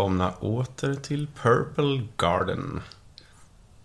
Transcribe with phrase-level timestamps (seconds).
[0.00, 2.82] välkomna åter till Purple Garden.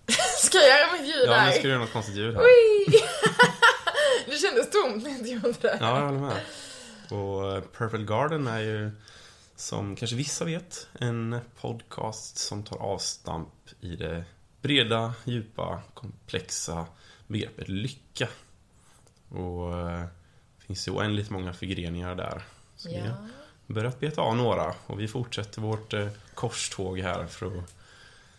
[0.37, 1.45] Ska jag göra mitt ljud Ja, där?
[1.45, 2.43] nu ska du göra något konstigt ljud här.
[4.25, 5.77] Det kändes tomt när jag inte gjorde det.
[5.81, 6.41] Ja, jag håller med.
[7.09, 8.91] Och eh, Purple Garden är ju,
[9.55, 13.49] som kanske vissa vet, en podcast som tar avstamp
[13.81, 14.23] i det
[14.61, 16.85] breda, djupa, komplexa
[17.27, 18.27] begreppet lycka.
[19.29, 19.99] Och eh,
[20.59, 22.43] det finns ju oändligt många förgreningar där.
[22.75, 23.27] Så Ja.
[23.67, 27.73] Börjat beta av några och vi fortsätter vårt eh, korståg här för att,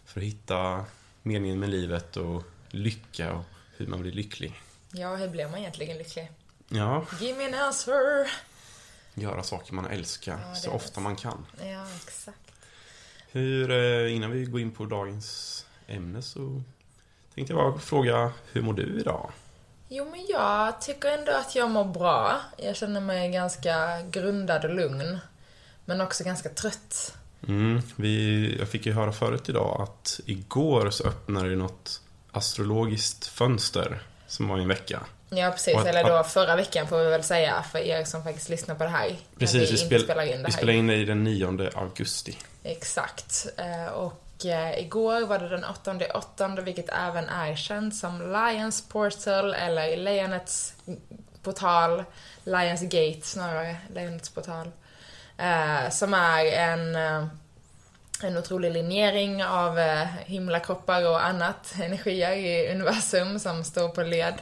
[0.04, 0.84] för att hitta
[1.22, 3.44] meningen med livet och lycka och
[3.76, 4.60] hur man blir lycklig.
[4.90, 6.30] ja, hur blir man egentligen lycklig?
[6.68, 8.30] Ja, Give me an answer.
[9.14, 11.46] göra saker man älskar Ja, så ofta man kan.
[11.64, 12.38] Ja, exakt.
[13.32, 16.62] Hur, eh, innan vi går in på dagens ämne så
[17.34, 19.30] tänkte jag bara fråga, hur mår du idag?
[19.88, 22.40] Jo, men jag tycker ändå att jag mår bra.
[22.56, 25.18] Jag känner mig ganska grundad och lugn.
[25.84, 27.14] Men också ganska trött.
[27.48, 32.00] Mm, vi, jag fick ju höra förut idag att igår så öppnade det något
[32.32, 35.00] astrologiskt fönster som var i en vecka.
[35.28, 35.74] Ja, precis.
[35.74, 38.74] Och att- Eller då förra veckan får vi väl säga för er som faktiskt lyssnar
[38.74, 39.16] på det här.
[39.38, 40.50] Precis, vi vi, spel, spelar in det vi här.
[40.50, 42.38] spelar in det i den 9 augusti.
[42.62, 43.46] Exakt.
[43.56, 43.86] Eh,
[44.36, 49.54] och eh, igår var det den 8 8 vilket även är känt som Lions Portal,
[49.54, 50.74] eller Lejonets
[51.42, 52.04] portal,
[52.44, 54.70] Lions Gate snarare, Lejonets portal.
[55.38, 57.26] Eh, Som är en, eh,
[58.22, 64.34] en otrolig linjering av eh, himlakroppar och annat energier i universum som står på led.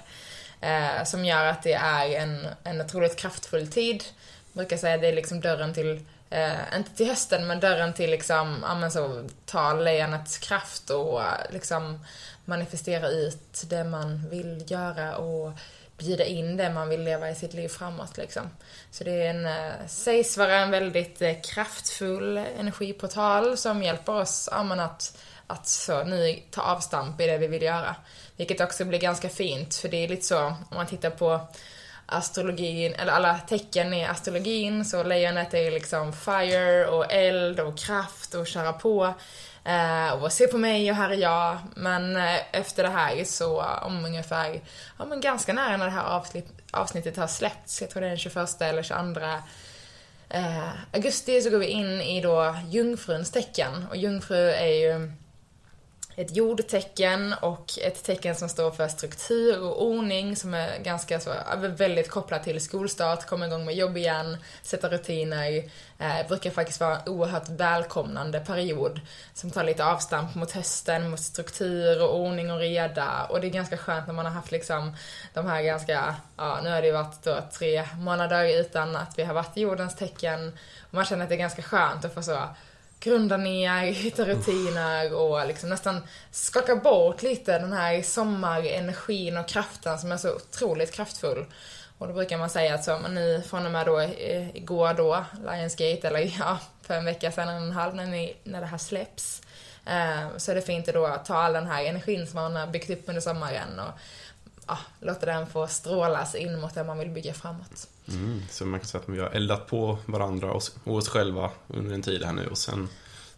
[0.60, 4.04] Eh, Som gör att det är en, en otroligt kraftfull tid.
[4.52, 7.92] Jag brukar säga att det är liksom dörren till Eh, inte till hösten, men dörren
[7.92, 12.04] till liksom, ja men så, ta lejonets kraft och liksom
[12.44, 15.52] manifestera ut det man vill göra och
[15.98, 18.42] bjuda in det man vill leva i sitt liv framåt liksom.
[18.90, 24.48] Så det är en, eh, sägs vara en väldigt eh, kraftfull energiportal som hjälper oss,
[24.52, 27.96] ja men att, att så, nu ta avstamp i det vi vill göra.
[28.36, 31.40] Vilket också blir ganska fint, för det är lite så, om man tittar på
[32.06, 38.34] astrologin, eller alla tecken i astrologin, så lejonet är liksom fire och eld och kraft
[38.34, 39.14] och köra på.
[39.64, 41.58] Eh, och se på mig och här är jag.
[41.74, 44.60] Men eh, efter det här så om ungefär,
[44.98, 48.08] ja men ganska nära när det här avsnitt, avsnittet har släppts, jag tror det är
[48.08, 49.20] den 21 eller 22
[50.28, 53.86] eh, augusti så går vi in i då jungfruns tecken.
[53.90, 55.12] Och jungfru är ju
[56.16, 61.30] ett jordtecken och ett tecken som står för struktur och ordning som är ganska så,
[61.56, 65.70] väldigt kopplat till skolstart, komma igång med jobb igen, sätta rutiner.
[65.98, 69.00] Eh, brukar faktiskt vara en oerhört välkomnande period
[69.34, 73.24] som tar lite avstamp mot hösten, mot struktur och ordning och reda.
[73.24, 74.96] Och det är ganska skönt när man har haft liksom
[75.34, 79.24] de här ganska, ja nu har det ju varit då tre månader utan att vi
[79.24, 80.58] har varit i jordens tecken.
[80.80, 82.38] Och man känner att det är ganska skönt att få så
[83.04, 86.00] grunda ner, hitta rutiner och liksom nästan
[86.30, 91.46] skaka bort lite den här sommarenergin och kraften som är så otroligt kraftfull.
[91.98, 94.94] Och då brukar man säga att så, men nu från och med då eh, igår
[94.94, 98.60] då, Lionsgate, eller ja, för en vecka sedan, en och en halv, när, ni, när
[98.60, 99.42] det här släpps.
[99.86, 102.90] Eh, så är det fint att ta all den här energin som man har byggt
[102.90, 103.98] upp under sommaren och
[104.66, 107.88] ja, låta den få strålas in mot det man vill bygga framåt.
[108.08, 111.94] Mm, så man kan säga att vi har eldat på varandra och oss, själva under
[111.94, 112.88] en tid här nu och sen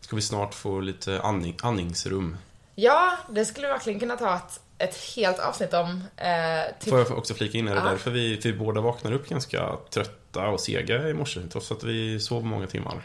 [0.01, 2.37] ska vi snart få lite andning, andningsrum.
[2.75, 6.05] Ja, det skulle vi verkligen kunna ta ett, ett helt avsnitt om.
[6.17, 7.91] Eh, till Får jag också flika in, är det Ja.
[7.91, 12.21] därför vi, vi båda vaknar upp ganska trötta och sega i morse trots att vi
[12.21, 13.03] sov många timmar?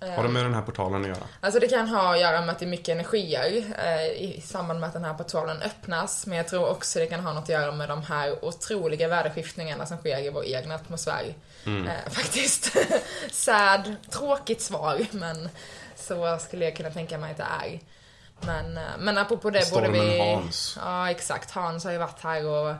[0.00, 1.26] Har det med den här portalen att göra?
[1.40, 4.80] Alltså det kan ha att göra med att det är mycket energier eh, i samband
[4.80, 6.26] med att den här portalen öppnas.
[6.26, 9.86] Men jag tror också det kan ha något att göra med de här otroliga väderskiftningarna
[9.86, 11.34] som sker i vår egna atmosfär.
[11.66, 12.76] Eh, faktiskt.
[13.32, 15.48] Sad, tråkigt svar, men
[15.96, 17.80] så skulle jag kunna tänka mig att det är.
[18.40, 20.18] Men, eh, men apropå det borde Stormen vi...
[20.18, 20.78] Hans.
[20.80, 21.50] Ja, exakt.
[21.50, 22.74] Hans har ju varit här och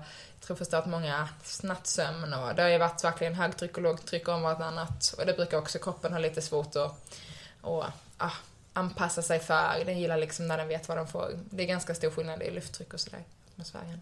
[0.46, 1.28] tror förstått många
[1.62, 5.14] nattsömn och det har ju varit verkligen högtryck och lågtryck om vartannat.
[5.18, 7.04] Och det brukar också kroppen ha lite svårt att
[7.60, 7.84] och,
[8.18, 8.32] ah,
[8.72, 9.84] anpassa sig för.
[9.84, 11.30] Den gillar liksom när den vet vad den får.
[11.50, 14.00] Det är ganska stor skillnad i lufttryck och sådär atmosfären.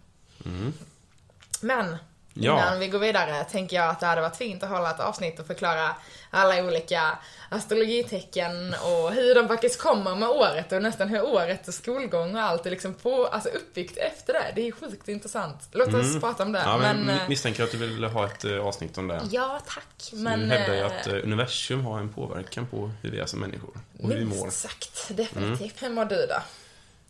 [1.60, 1.96] Men
[2.34, 2.52] Ja.
[2.52, 5.40] innan vi går vidare tänker jag att det hade varit fint att hålla ett avsnitt
[5.40, 5.94] och förklara
[6.30, 7.18] alla olika
[7.48, 12.42] astrologitecken och hur de faktiskt kommer med året och nästan hur året och skolgång och
[12.42, 14.52] allt är liksom på, alltså uppbyggt efter det.
[14.54, 15.68] Det är sjukt intressant.
[15.72, 16.62] Låt oss prata om det.
[16.64, 19.22] Ja, men, men, eh, misstänker att du vill ha ett eh, avsnitt om det.
[19.30, 20.10] ja, tack.
[20.10, 23.40] Du Men, hävdar ju eh, att universum har en påverkan på hur vi är som
[23.40, 24.42] människor och hur vi mår.
[24.42, 25.82] Minst sagt, definitivt.
[25.82, 26.42] Hur mår du då?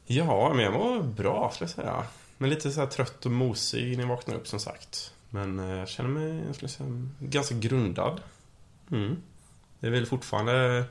[0.06, 2.04] Ja, men jag mår bra skulle jag säga.
[2.42, 5.12] Men lite så här trött och mosig när jag vaknar upp som sagt.
[5.30, 8.20] Men eh, jag känner mig, jag säga, ganska grundad.
[8.90, 9.16] Mm.
[9.80, 10.84] Det är väl fortfarande...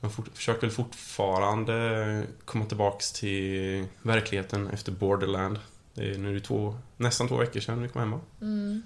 [0.00, 5.58] Man fort, försöker väl fortfarande komma tillbaks till verkligheten efter Borderland.
[5.94, 8.20] Det är nu två, nästan två veckor sedan vi kom hemma.
[8.40, 8.82] Mm.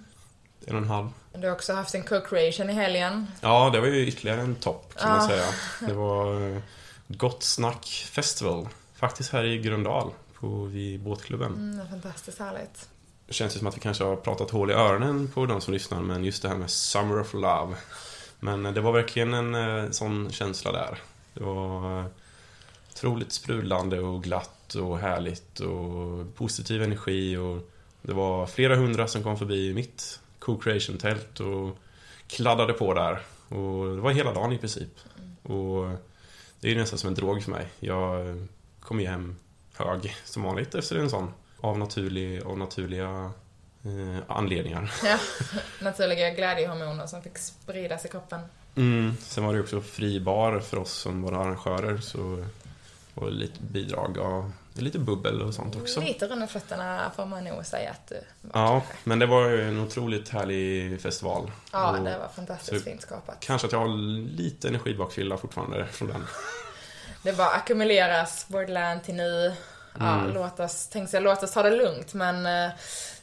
[0.67, 1.09] En och en halv.
[1.33, 3.27] Du har också haft en co-creation i helgen.
[3.41, 5.29] Ja, det var ju ytterligare en topp kan man Ja.
[5.29, 5.47] säga.
[5.89, 6.59] Det var eh,
[7.09, 8.69] Gott Snack Festival.
[8.95, 11.55] Faktiskt här i Gröndal, på, vid båtklubben.
[11.55, 12.88] Mm, fantastiskt härligt.
[13.26, 15.75] Det känns ju som att vi kanske har pratat hål i öronen på de som
[15.75, 17.76] lyssnar, men just det här med Summer of Love.
[18.40, 20.99] Men eh, det var verkligen en eh, sån känsla där.
[21.35, 22.06] Det var eh,
[22.90, 27.70] otroligt sprudlande och glatt och härligt och positiv energi och
[28.02, 31.76] det var flera hundra som kom förbi mitt co-creation-tält och
[32.26, 33.23] kladdade på där.
[33.49, 34.99] Och det var hela dagen i princip.
[35.43, 35.88] Och
[36.61, 37.67] det är ju nästan som en drog för mig.
[37.81, 38.37] Jag
[38.81, 39.37] kom ju hem
[39.79, 41.33] hög som vanligt efter en sån.
[41.61, 43.31] Av, naturlig, av naturliga
[43.85, 44.93] eh, anledningar.
[45.05, 45.19] Ja,
[45.81, 48.41] naturliga glädjehormoner som fick spridas i kroppen.
[48.77, 49.17] Mm.
[49.21, 51.99] Sen var det också fri bar för oss som var arrangörer.
[51.99, 52.45] Så
[53.15, 56.01] det lite bidrag av lite bubbel och sånt också.
[56.01, 59.69] Lite runt fötterna får man nog säga att du var Ja, men det var ju
[59.69, 61.51] en otroligt härlig festival.
[61.73, 63.37] Ja, Och det var fantastiskt fint skapat.
[63.41, 63.97] Kanske att jag har
[64.37, 66.27] lite energibakfylla fortfarande från den.
[67.29, 69.53] Det bara ackumuleras, Borderland till nu.
[69.99, 70.35] Ja, Mm.
[70.35, 72.71] låt oss, tänkte jag, låt oss ta det lugnt, men eh,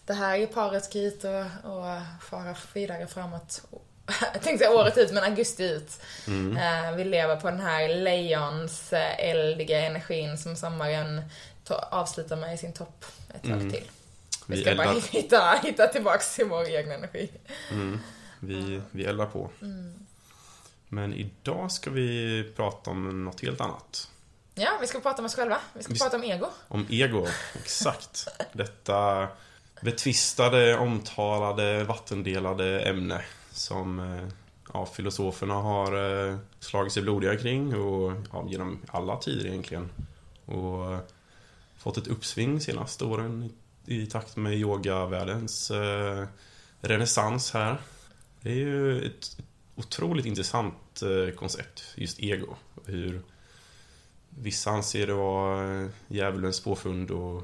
[0.05, 3.61] det här är paret ska ut och, och fara vidare framåt.
[4.33, 5.99] Jag tänkte säga året ut, men augusti ut.
[6.27, 6.57] Mm.
[6.57, 11.21] Eh, vi lever på den här lejons eh, eldiga energin som sommaren
[11.91, 13.05] avslutar med i sin topp
[13.35, 13.71] ett tag Mm.
[13.71, 13.83] till.
[14.47, 17.29] Vi Vi ska bara eldar, hitta, hitta tillbaks till vår egen energi.
[17.71, 17.99] mm,
[18.39, 19.49] vi, vi eldar på.
[20.95, 24.11] Men idag ska vi prata om något helt annat.
[24.53, 25.57] Ja, vi ska prata om oss själva.
[25.73, 26.47] Vi ska Vi- prata om ego.
[26.67, 28.27] Om ego, exakt.
[28.53, 29.27] Detta
[29.81, 33.21] betvistade, omtalade, vattendelade ämne
[33.51, 34.27] som eh,
[34.73, 39.89] ja, filosoferna har eh, slagit sig blodiga kring och ja, genom alla tider egentligen.
[40.45, 40.99] Och eh,
[41.77, 43.51] fått ett uppsving senaste åren
[43.85, 46.25] i, i takt med yogavärldens eh,
[46.81, 47.77] renässans här.
[48.41, 49.37] Det är ju ett
[49.75, 52.55] otroligt intressant Eh, koncept, just ego.
[52.85, 53.21] Hur
[54.29, 57.43] Vissa anser det vara eh, djävulens påfund och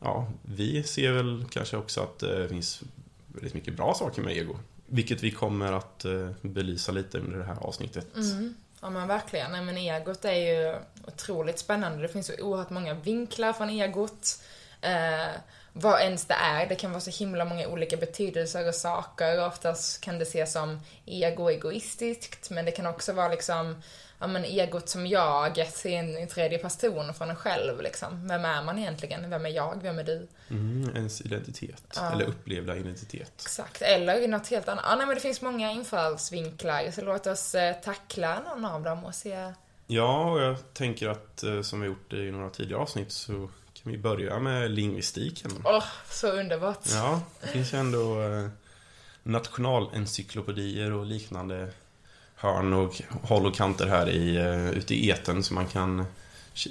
[0.00, 2.82] ja, vi ser väl kanske också att det finns
[3.26, 4.56] väldigt mycket bra saker med ego.
[4.86, 8.16] Vilket vi kommer att eh, belysa lite under det här avsnittet.
[8.16, 8.54] Mm.
[8.80, 9.52] Ja men verkligen.
[9.52, 10.76] Nej, men egot är ju
[11.06, 12.02] otroligt spännande.
[12.02, 14.42] Det finns så oerhört många vinklar från egot.
[14.80, 15.34] Eh,
[15.76, 16.66] vad ens det är.
[16.66, 19.46] Det kan vara så himla många olika betydelser och saker.
[19.46, 23.82] Oftast kan det ses som ego egoistiskt, men det kan också vara liksom
[24.20, 28.28] Ja men egot som jag, se en, en tredje person från en själv liksom.
[28.28, 29.30] Vem är man egentligen?
[29.30, 29.78] Vem är jag?
[29.82, 30.28] Vem är du?
[30.50, 32.12] Mm, ens identitet, Ja.
[32.12, 33.32] eller upplevda identitet.
[33.40, 34.84] Exakt, eller något helt annat.
[34.88, 39.04] Ja, nej, men det finns många infallsvinklar, så låt oss eh, tackla någon av dem
[39.04, 39.52] och se
[39.86, 43.50] Ja, och jag tänker att eh, som vi gjort i några tidigare avsnitt så
[43.84, 45.50] kan vi börja med lingvistiken.
[45.64, 46.80] Åh, så underbart.
[46.92, 48.48] Ja, det finns ju ändå eh,
[49.22, 51.68] nationalencyklopedier och liknande
[52.34, 56.06] hörn och håll och kanter här i, eh, ute i eten så man kan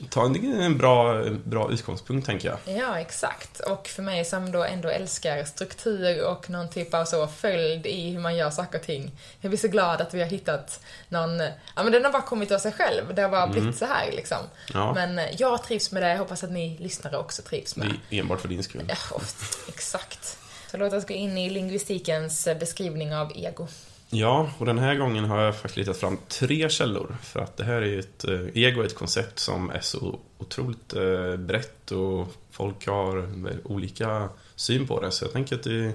[0.09, 2.77] ta en, bra, bra utgångspunkt tänker jag.
[2.77, 3.59] Ja, exakt.
[3.59, 8.09] Och för mig som då ändå älskar struktur och någon typ av så följd i
[8.09, 9.11] hur man gör saker och ting.
[9.41, 11.39] Jag blir så glad att vi har hittat någon,
[11.75, 13.15] ja men den har bara kommit av sig själv.
[13.15, 14.37] Det har bara blivit så här liksom.
[14.73, 17.93] Ja, Men eh, jag trivs med det, jag hoppas att ni lyssnare också trivs med
[18.09, 18.83] det är enbart för din skull.
[18.87, 19.21] Ja,
[19.67, 20.37] exakt.
[20.71, 23.67] Så låt oss gå in i lingvistikens eh, beskrivning av ego.
[24.15, 27.15] Ja, och den här gången har jag faktiskt letat fram tre källor.
[27.21, 30.19] För att det här är ju ett, eh, ego är ett koncept som är så
[30.37, 33.29] otroligt eh, brett och folk har
[33.63, 35.11] olika syn på det.
[35.11, 35.93] Så jag tänker att det,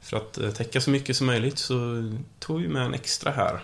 [0.00, 1.74] för att eh, täcka så mycket som möjligt så
[2.38, 3.60] tog vi med en extra här.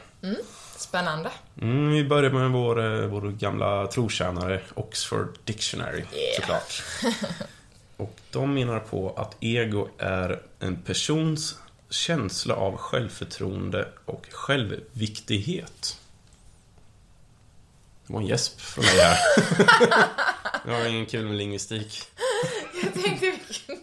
[0.77, 1.31] Spännande.
[1.61, 6.37] Mm, vi börjar med vår, vår gamla trotjänare Oxford Dictionary, Yeah.
[6.37, 6.83] såklart.
[7.97, 11.59] Och de menar på att ego är en persons
[11.91, 15.99] känsla av självförtroende och självviktighet.
[18.07, 19.19] Det var en gäsp från mig här.
[20.65, 22.03] Det var ingen kul med lingvistik.
[22.83, 23.78] Jag tänkte vi kunde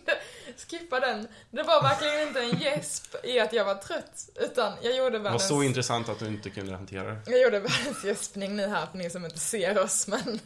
[0.69, 1.27] skippa den.
[1.51, 5.17] Det var verkligen inte en gäsp i att jag var trött, utan jag gjorde Det
[5.17, 5.48] var världens...
[5.48, 7.31] så intressant att du inte kunde hantera det.
[7.31, 10.39] Jag gjorde världens gäspning nu här för ni som inte ser oss, men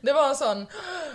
[0.00, 0.66] det var en sån,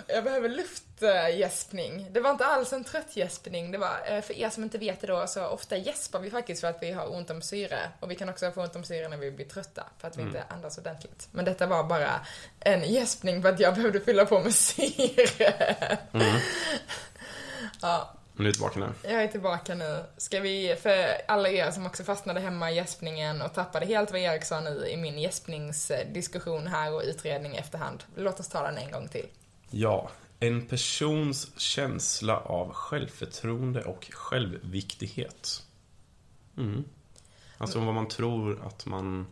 [0.06, 2.06] jag behöver luftgäspning.
[2.12, 3.70] Det var inte alls en trött gäspning.
[3.70, 6.60] Det var, eh, för er som inte vet det då, så ofta gäspar vi faktiskt
[6.60, 7.78] för att vi har ont om syre.
[8.00, 10.22] Och vi kan också få ont om syre när vi blir trötta, för att vi
[10.22, 11.28] inte andas ordentligt.
[11.30, 12.20] Men detta var bara
[12.60, 15.98] en gäspning för att jag behövde fylla på med syre.
[17.82, 18.86] Ja, Men du är tillbaka nu.
[19.02, 20.04] Jag är tillbaka nu.
[20.16, 24.20] Ska vi, för alla er som också fastnade hemma i gäspningen och tappade helt vad
[24.20, 28.04] Erik sa nu i min gäspningsdiskussion här och utredning i efterhand.
[28.14, 29.26] Låt oss ta den en gång till.
[29.70, 35.62] Ja, en persons känsla av självförtroende och självviktighet.
[36.56, 36.84] Mm.
[37.58, 39.26] Alltså vad man tror att man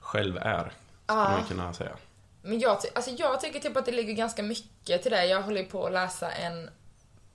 [0.00, 0.72] själv är, skulle
[1.06, 1.30] Ja.
[1.30, 1.96] man kunna säga.
[2.42, 5.26] Men jag, alltså jag tycker typ att det ligger ganska mycket till det.
[5.26, 6.70] Jag håller på att läsa en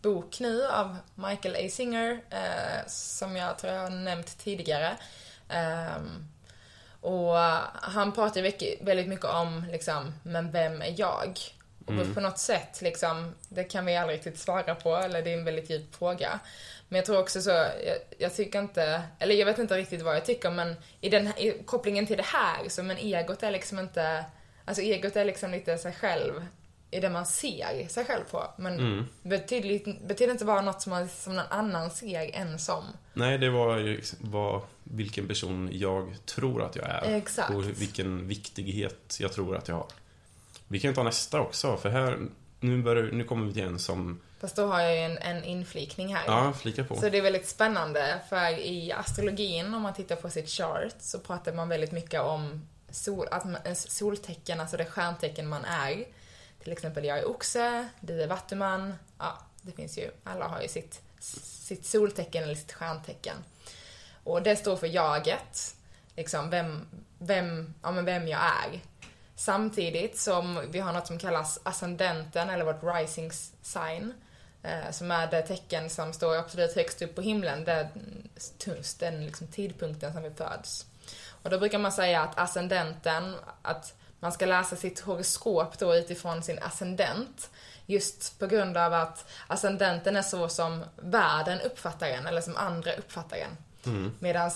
[0.03, 1.69] bok nu av Michael A.
[1.69, 4.97] Singer, eh, som jag tror jag har nämnt tidigare.
[5.49, 6.27] Ehm,
[7.01, 7.35] och
[7.73, 8.41] han pratar
[8.85, 11.39] väldigt mycket om, liksom, men vem är jag?
[11.85, 15.37] Och på något sätt, liksom, det kan vi aldrig riktigt svara på, eller det är
[15.37, 16.39] en väldigt djup fråga.
[16.89, 20.15] Men jag tror också så, jag, jag tycker inte, eller jag vet inte riktigt vad
[20.15, 23.79] jag tycker, men i den i kopplingen till det här, så men egot är liksom
[23.79, 24.25] inte,
[24.65, 26.45] alltså egot är liksom lite sig själv
[26.93, 28.43] i det man ser sig själv på.
[28.57, 32.83] Men betyder, betyder inte vara något som, man, som någon annan ser en som.
[33.13, 37.17] Nej, det var ju vad, vilken person jag tror att jag är.
[37.17, 37.49] Exakt.
[37.49, 39.87] Och vilken viktighet jag tror att jag har.
[40.67, 42.19] Vi kan ju ta nästa också, för här,
[42.59, 45.43] nu, börjar, nu kommer vi till en som, Fast då har jag ju en, en
[45.43, 46.23] inflikning här.
[46.27, 46.95] ja, flika på.
[46.95, 51.19] Så det är väldigt spännande, för i astrologin, om man tittar på sitt chart, så
[51.19, 56.05] pratar man väldigt mycket om sol, att man, soltecken, alltså det stjärntecken man är.
[56.63, 58.95] Till exempel jag är oxe, du är vattuman.
[59.19, 63.35] Ja, det finns ju, alla har ju sitt, sitt soltecken eller sitt stjärntecken.
[64.23, 65.75] Och det står för jaget,
[66.15, 68.79] liksom vem, vem, ja, men vem jag är.
[69.35, 74.13] Samtidigt som vi har något som kallas ascendenten, eller vårt rising sign.
[74.63, 77.89] Eh, som är det tecken som står absolut högst upp på himlen, det,
[78.99, 80.85] den liksom tidpunkten som vi föds.
[81.43, 86.43] Och då brukar man säga att ascendenten, att man ska läsa sitt horoskop då utifrån
[86.43, 87.49] sin ascendent.
[87.85, 92.93] Just på grund av att ascendenten är så som världen uppfattar en, eller som andra
[92.93, 93.57] uppfattar en.
[93.85, 94.11] Mm.
[94.19, 94.51] Medan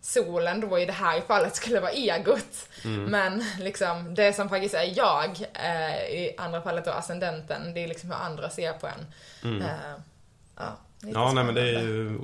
[0.00, 2.68] solen då i det här fallet skulle vara egot.
[2.84, 3.04] Mm.
[3.04, 7.88] Men liksom det som faktiskt är jag, eh, i andra fallet då ascendenten, det är
[7.88, 9.06] liksom hur andra ser på en.
[9.62, 9.94] Eh,
[10.56, 11.14] ja, Mm.
[11.14, 12.18] Ja, nej men det är ju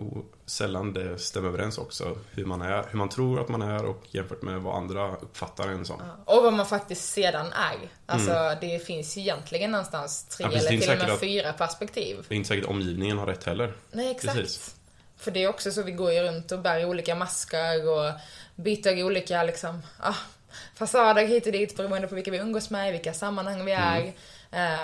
[0.47, 2.19] sällan det stämmer överens också.
[2.31, 5.69] Hur man är, hur man tror att man är och jämfört med vad andra uppfattar
[5.69, 6.01] en som.
[6.25, 7.89] Och vad man faktiskt sedan är.
[8.07, 10.57] Alltså det finns ju egentligen någonstans tre Mm.
[10.57, 12.25] Ja, precis, eller till och med att- fyra perspektiv.
[12.29, 13.73] Det är inte säkert omgivningen har rätt heller.
[13.93, 14.35] Nej, exakt.
[14.37, 14.75] Precis.
[15.17, 18.13] För det är också så vi går ju runt och bär olika masker och
[18.57, 20.15] byter olika liksom, ah,
[20.75, 24.13] fasader hit och dit beroende på vilka vi umgås med, i vilka sammanhang vi är.
[24.53, 24.79] Eh,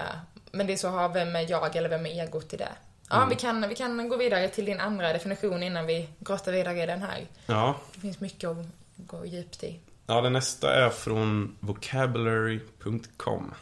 [0.52, 2.68] men det är så ha vem är jag eller vem är egot i det.
[3.10, 6.82] Ja, vi, kan, vi kan gå vidare till din andra definition innan vi grottar vidare
[6.82, 7.26] i den här.
[7.46, 9.80] Ja, Det finns mycket att gå djupt i.
[10.06, 13.54] Ja, den nästa är från vocabulary.com.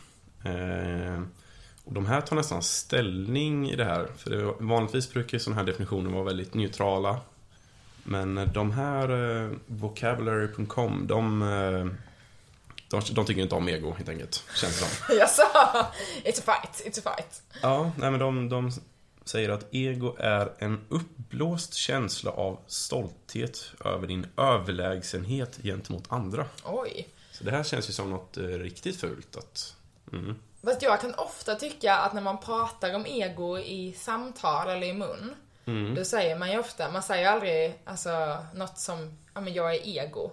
[0.45, 1.23] Eh,
[1.85, 4.09] och de här tar nästan ställning i det här.
[4.17, 7.21] För det, vanligtvis brukar sådana här definitioner vara väldigt neutrala.
[8.05, 9.11] Men de här
[9.45, 11.87] eh, vocabulary.com, de, eh,
[12.89, 15.17] de, de tycker inte om ego helt enkelt, känns det som.
[15.19, 15.45] Jag sa,
[16.25, 17.43] it's a fight, it's a fight.
[17.63, 18.71] Ja, nej men de, de
[19.29, 26.47] säger att ego är en uppblåst känsla av stolthet över din överlägsenhet gentemot andra.
[26.65, 27.09] Oj.
[27.33, 29.37] Så det här känns ju som något eh, riktigt fult.
[29.37, 29.77] Att,
[30.13, 30.35] mm.
[30.65, 34.93] Fast jag kan ofta tycka att när man pratar om ego i samtal eller i
[34.93, 35.35] mun,
[35.97, 39.87] då säger man ju ofta, man säger aldrig alltså något som, ja men jag är
[39.87, 40.31] ego.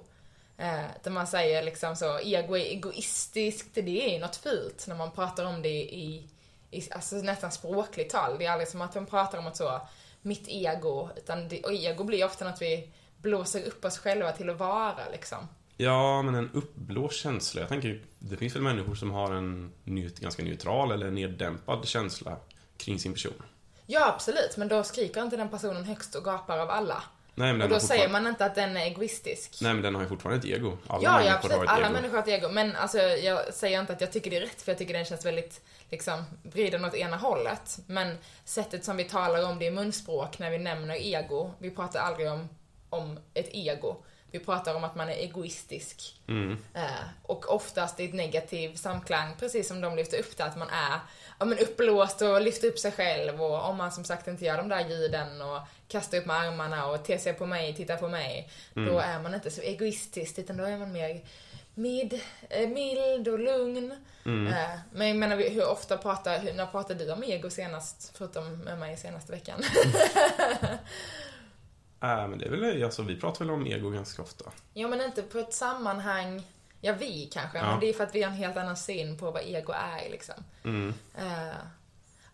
[0.57, 4.95] Eh, där man säger liksom så, ego är egoistiskt, det är ju något fult när
[4.95, 6.29] man pratar om det i,
[6.75, 8.37] i alltså nästan språkligt tal.
[8.39, 9.81] Det är aldrig som att man pratar om att så,
[10.21, 14.49] mitt ego, utan det, och ego blir ofta något vi blåser upp oss själva till
[14.49, 15.47] att vara liksom.
[15.77, 17.61] Ja, men en uppblåst känsla.
[17.61, 22.37] Jag tänker, det finns väl människor som har en neut- ganska neutral eller neddämpad känsla
[22.77, 23.43] kring sin person.
[23.85, 27.03] Ja, absolut, men då skriker inte den personen högst och gapar av alla.
[27.35, 29.57] Nej, men Och då säger man inte att den är egoistisk.
[29.61, 30.77] Nej, men den har ju fortfarande ett ego.
[30.87, 31.57] Alla ja, ja, människor absolut.
[31.57, 31.93] har ett Alla ego.
[31.93, 32.49] människor har ett ego.
[32.49, 35.05] Men alltså, jag säger inte att jag tycker det är rätt, för jag tycker den
[35.05, 37.79] känns väldigt, liksom, vriden åt ena hållet.
[37.87, 41.99] Men sättet som vi talar om det i munspråk när vi nämner ego, vi pratar
[41.99, 42.49] aldrig om,
[42.89, 43.95] om ett ego.
[44.31, 46.21] Vi pratar om att man är egoistisk.
[46.27, 46.57] Mm.
[46.73, 50.69] Eh, och oftast i ett negativ samklang, precis som de lyfter upp det, att man
[50.69, 50.99] är
[51.39, 54.57] ja, men uppblåst och lyfter upp sig själv och om man som sagt inte gör
[54.57, 58.07] de där ljuden och kastar upp med armarna och ter sig på mig, tittar på
[58.07, 61.21] mig, då är man inte så egoistisk utan då är man mer
[61.75, 63.91] mid, eh, mild och lugn.
[64.25, 68.57] Eh, men jag menar, hur ofta pratar, hur, när pratade du om ego senast, förutom
[68.57, 69.61] med mig senaste veckan?
[72.01, 74.45] Äh, men det är väl, alltså, vi pratar väl om ego ganska ofta.
[74.73, 76.43] Ja, men inte på ett sammanhang,
[76.81, 77.71] ja vi kanske, Ja.
[77.71, 80.09] men det är för att vi har en helt annan syn på vad ego är
[80.11, 80.35] liksom.
[80.63, 80.93] Mm.
[81.17, 81.55] Eh,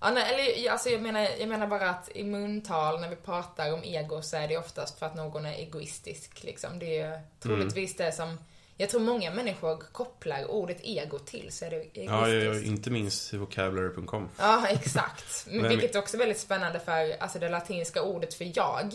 [0.04, 3.74] Ja, nej, eller, alltså, jag, menar, jag menar bara att i muntal, när vi pratar
[3.74, 6.44] om ego, så är det oftast för att någon är egoistisk.
[6.44, 6.80] Liksom.
[6.80, 8.38] Det är ju troligtvis det som
[8.82, 12.12] jag tror många människor kopplar ordet ego till, så är det egoistiskt.
[12.12, 14.30] Ja, ja, ja, inte minst vocabulary.com.
[14.38, 15.48] Ja, exakt.
[15.52, 18.94] Vilket också är väldigt spännande för, alltså det latinska ordet för jag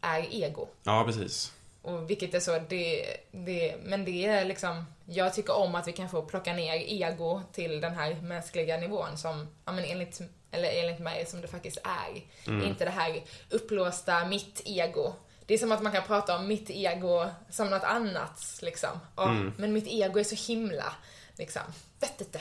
[0.00, 0.68] är ego.
[0.82, 1.52] Ja, precis.
[1.82, 5.92] Och vilket är så, det, det, men det är liksom, jag tycker om att vi
[5.92, 10.20] kan få plocka ner ego till den här mänskliga nivån som, ja men enligt,
[10.50, 12.22] eller enligt mig, som det faktiskt är.
[12.50, 12.66] Mm.
[12.66, 15.12] Inte det här upplåsta mitt ego.
[15.50, 18.90] Det är som att man kan prata om mitt ego som något annat, liksom.
[19.14, 19.52] Och, Mm.
[19.58, 20.92] Men mitt ego är så himla,
[21.38, 21.62] liksom,
[22.00, 22.40] vet inte.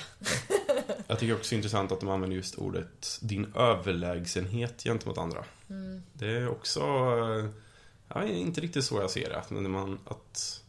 [1.08, 5.46] Jag tycker också det är intressant att de använder just ordet din överlägsenhet gentemot andra.
[5.70, 6.04] Mm.
[6.14, 7.50] Det är också, eh,
[8.14, 9.38] ja, inte riktigt så jag ser det.
[9.38, 10.62] Att, när man, att,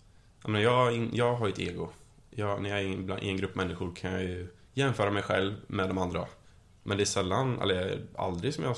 [0.42, 1.88] jag, menar, jag, jag har ett ego.
[2.30, 5.22] Jag, när jag är i en- i en grupp människor kan jag ju jämföra mig
[5.22, 6.26] själv med de andra.
[6.82, 8.76] Men det är sällan, eller aldrig som jag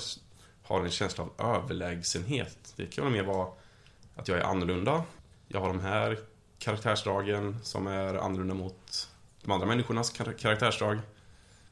[0.73, 2.73] har en känsla av överlägsenhet.
[2.75, 3.47] Det kan väl mer vara
[4.15, 5.03] att jag är annorlunda.
[5.47, 6.19] Jag har de här
[6.59, 9.09] karaktärsdragen som är annorlunda mot
[9.41, 10.99] de andra människornas kar- karaktärsdrag.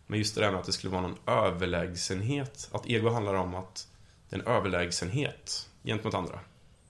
[0.07, 2.69] Men just det där med att det skulle vara någon överlägsenhet.
[2.71, 3.87] Att ego handlar om att
[4.29, 6.39] det är en överlägsenhet gentemot andra.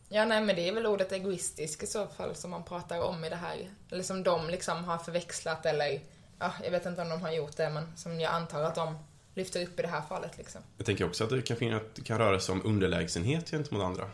[0.09, 3.23] Ja, nej, men det är väl ordet egoistisk i så fall som man pratar om
[3.23, 3.69] i det här.
[3.91, 6.01] Eller som de liksom har förväxlat eller,
[6.39, 8.97] ja, jag vet inte om de har gjort det, men som jag antar att de
[9.33, 10.61] lyfter upp i det här fallet liksom.
[10.77, 13.83] Jag tänker också att det kan, finna, att det kan röra sig om underlägsenhet gentemot
[13.83, 14.09] andra.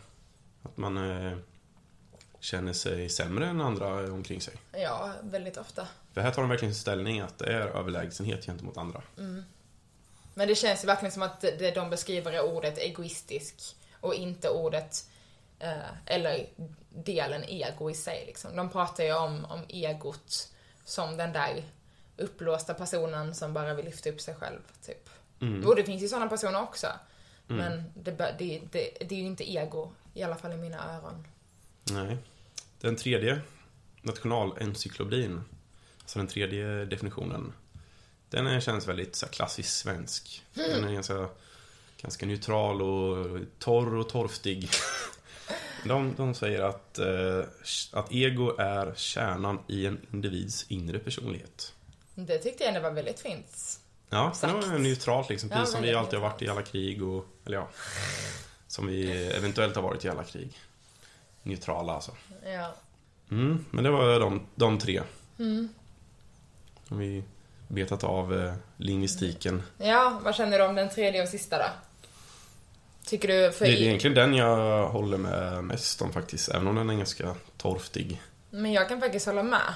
[0.62, 1.38] Att man eh,
[2.40, 4.54] känner sig sämre än andra omkring sig.
[4.72, 5.88] Ja, väldigt ofta.
[6.12, 9.02] För här tar de verkligen ställning att det är överlägsenhet gentemot andra.
[10.34, 14.48] Men det känns ju verkligen som att det de beskriver är ordet egoistisk och inte
[14.48, 15.08] ordet,
[15.58, 15.72] eh,
[16.06, 16.46] eller
[16.90, 18.56] delen ego i sig liksom.
[18.56, 20.52] De pratar ju om, om egot
[20.84, 21.64] som den där
[22.18, 25.10] upplåsta personen som bara vill lyfta upp sig själv, typ.
[25.40, 25.62] Mm.
[25.64, 26.86] Jo, det finns ju sådana personer också.
[27.48, 31.26] Men det, det, det, det är ju inte ego, i alla fall i mina öron.
[31.92, 32.16] Nej.
[32.80, 33.40] Den tredje,
[34.02, 35.40] nationalencyklopedin,
[36.00, 37.52] alltså den tredje definitionen,
[38.30, 40.42] den känns väldigt så klassisk svensk.
[40.54, 41.28] Den är ganska,
[42.02, 44.70] ganska neutral och torr och torftig.
[45.84, 47.44] De, de säger att, eh,
[47.92, 51.74] att ego är kärnan i en individs inre personlighet.
[52.26, 53.80] Det tyckte jag ändå var väldigt fint.
[54.10, 55.50] Ja, det var neutralt liksom.
[55.50, 57.68] Ja, Precis som vi alltid har varit i alla krig och, eller ja,
[58.66, 60.58] som vi eventuellt har varit i alla krig.
[61.42, 62.12] Neutrala alltså.
[62.44, 62.74] Ja.
[63.30, 65.02] Mm, men det var de, de tre.
[65.38, 65.68] Mm.
[66.88, 67.24] Om vi
[67.68, 69.62] betat av eh, lingvistiken.
[69.78, 71.64] Ja, vad känner du om den tredje och sista då?
[73.06, 76.74] Tycker du, för Det är egentligen den jag håller med mest om faktiskt, även om
[76.74, 78.22] den är ganska torftig.
[78.50, 79.74] Men jag kan faktiskt hålla med.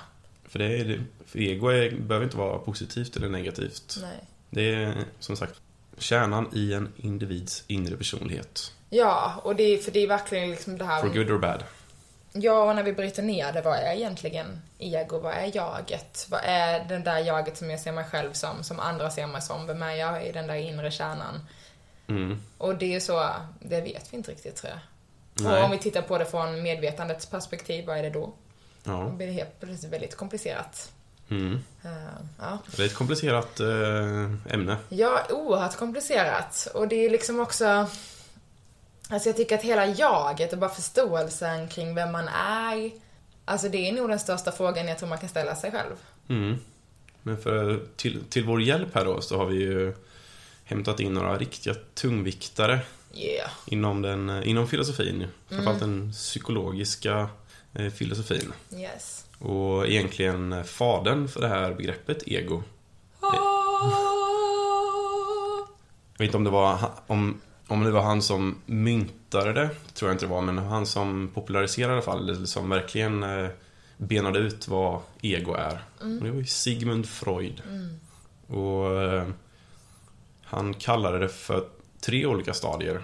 [0.53, 3.99] För, det är, för ego är, behöver inte vara positivt eller negativt.
[4.01, 4.19] Nej.
[4.51, 5.61] Det är som sagt
[5.99, 8.73] kärnan i en individs inre personlighet.
[8.91, 11.01] Ja, och det är, för det är verkligen liksom det här...
[11.01, 11.65] For good or bad.
[12.33, 15.19] Ja, och när vi bryter ner det, vad är egentligen ego?
[15.19, 16.27] Vad är jaget?
[16.31, 19.43] Vad är den där jaget som jag ser mig själv som, som andra ser mig
[19.43, 19.67] som?
[19.67, 21.47] Vem är jag i den där inre kärnan?
[22.07, 22.43] Mm.
[22.59, 24.81] Och det är så, det vet vi inte riktigt tror jag.
[25.45, 25.59] Nej.
[25.59, 28.33] Och om vi tittar på det från medvetandets perspektiv, vad är det då?
[28.85, 29.09] Ja.
[29.09, 30.93] blir det helt plötsligt väldigt komplicerat.
[31.29, 31.59] Mm.
[31.83, 31.91] Eh,
[32.39, 32.59] ja.
[32.77, 34.77] Det är ett komplicerat eh, ämne.
[34.89, 36.69] Ja, oerhört komplicerat.
[36.75, 37.87] Och det är liksom också...
[39.09, 42.91] Alltså jag tycker att hela jaget och bara förståelsen kring vem man är.
[43.45, 45.95] Alltså det är nog den största frågan jag tror man kan ställa sig själv.
[46.29, 46.57] Mm.
[47.23, 49.95] Men för, till, till vår hjälp här då så har vi ju
[50.65, 52.81] hämtat in några riktiga tungviktare
[53.15, 53.51] Yeah.
[53.67, 55.27] inom, den, inom filosofin.
[55.49, 57.29] Framförallt den psykologiska
[57.95, 58.53] filosofin.
[58.77, 59.27] Yes.
[59.39, 62.63] Och egentligen eh, fadern för det här begreppet ego.
[66.13, 70.09] Jag vet inte om det var, om, om det var han som myntade det, tror
[70.09, 73.49] jag inte det var, men han som populariserade i alla fall, eller som verkligen eh,
[73.97, 75.85] benade ut vad ego är.
[76.01, 77.63] Och det var ju Sigmund Freud.
[78.47, 79.29] Och eh,
[80.45, 81.69] han kallade det för
[82.01, 83.03] tre olika stadier.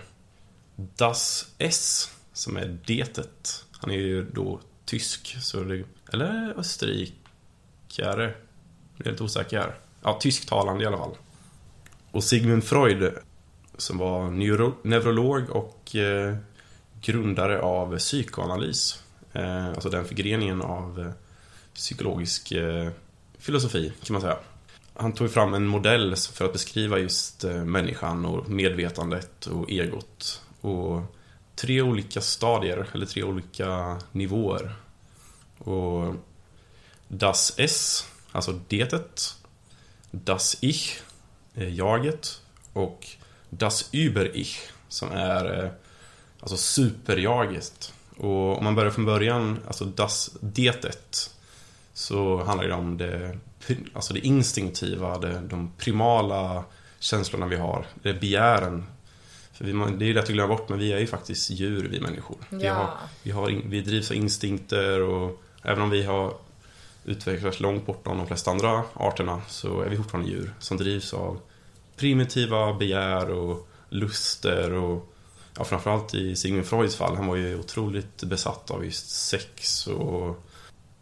[0.76, 3.64] Das S, som är detet.
[3.78, 8.34] Han är ju då tysk, så det, eller österrikare.
[8.96, 9.74] Jag är lite osäker här.
[10.02, 11.16] Ja, tysktalande i alla fall.
[12.10, 13.12] Och Sigmund Freud,
[13.76, 16.36] som var neuro, neurolog och eh,
[17.00, 19.02] grundare av psykoanalys.
[19.32, 21.12] Eh, alltså den förgreningen av eh,
[21.74, 22.90] psykologisk eh,
[23.38, 24.38] filosofi, kan man säga.
[24.94, 30.42] Han tog fram en modell för att beskriva just eh, människan och medvetandet och egot.
[30.60, 31.17] Och
[31.60, 34.76] tre olika stadier, eller tre olika nivåer.
[35.58, 36.14] Och
[37.08, 39.36] Das S, alltså detet.
[40.10, 41.00] Das Ich,
[41.54, 42.42] eh, jaget.
[42.72, 43.06] och
[43.50, 45.70] Das Über-Ich som är eh,
[46.40, 47.92] alltså superjaget.
[48.16, 51.30] Och om man börjar från början, alltså Das Detet
[51.92, 53.38] så handlar det om det,
[53.92, 56.64] alltså det instinktiva, det, de primala
[56.98, 57.86] känslorna vi har.
[58.02, 58.86] Det begären.
[59.58, 62.00] För vi, det är lätt att glömma bort, men vi är ju faktiskt djur, vi
[62.00, 62.36] människor.
[62.50, 62.74] Vi, Ja.
[62.74, 62.90] har,
[63.22, 66.34] vi, har, vi drivs av instinkter och även om vi har
[67.04, 71.40] utvecklats långt bortom de flesta andra arterna så är vi fortfarande djur som drivs av
[71.96, 75.12] primitiva begär och luster och
[75.56, 80.44] ja, framförallt i Sigmund Freuds fall, han var ju otroligt besatt av just sex och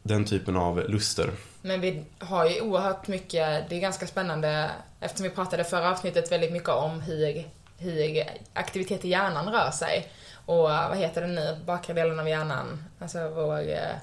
[0.03, 1.31] den typen av luster.
[1.63, 6.33] Men vi har ju oerhört mycket, det är ganska spännande eftersom vi pratade förra avsnittet
[6.33, 7.45] väldigt mycket om hur,
[7.79, 10.13] hur aktivitet i hjärnan rör sig.
[10.47, 13.97] Och vad heter det nu, bakre delen av hjärnan, alltså vår, eh,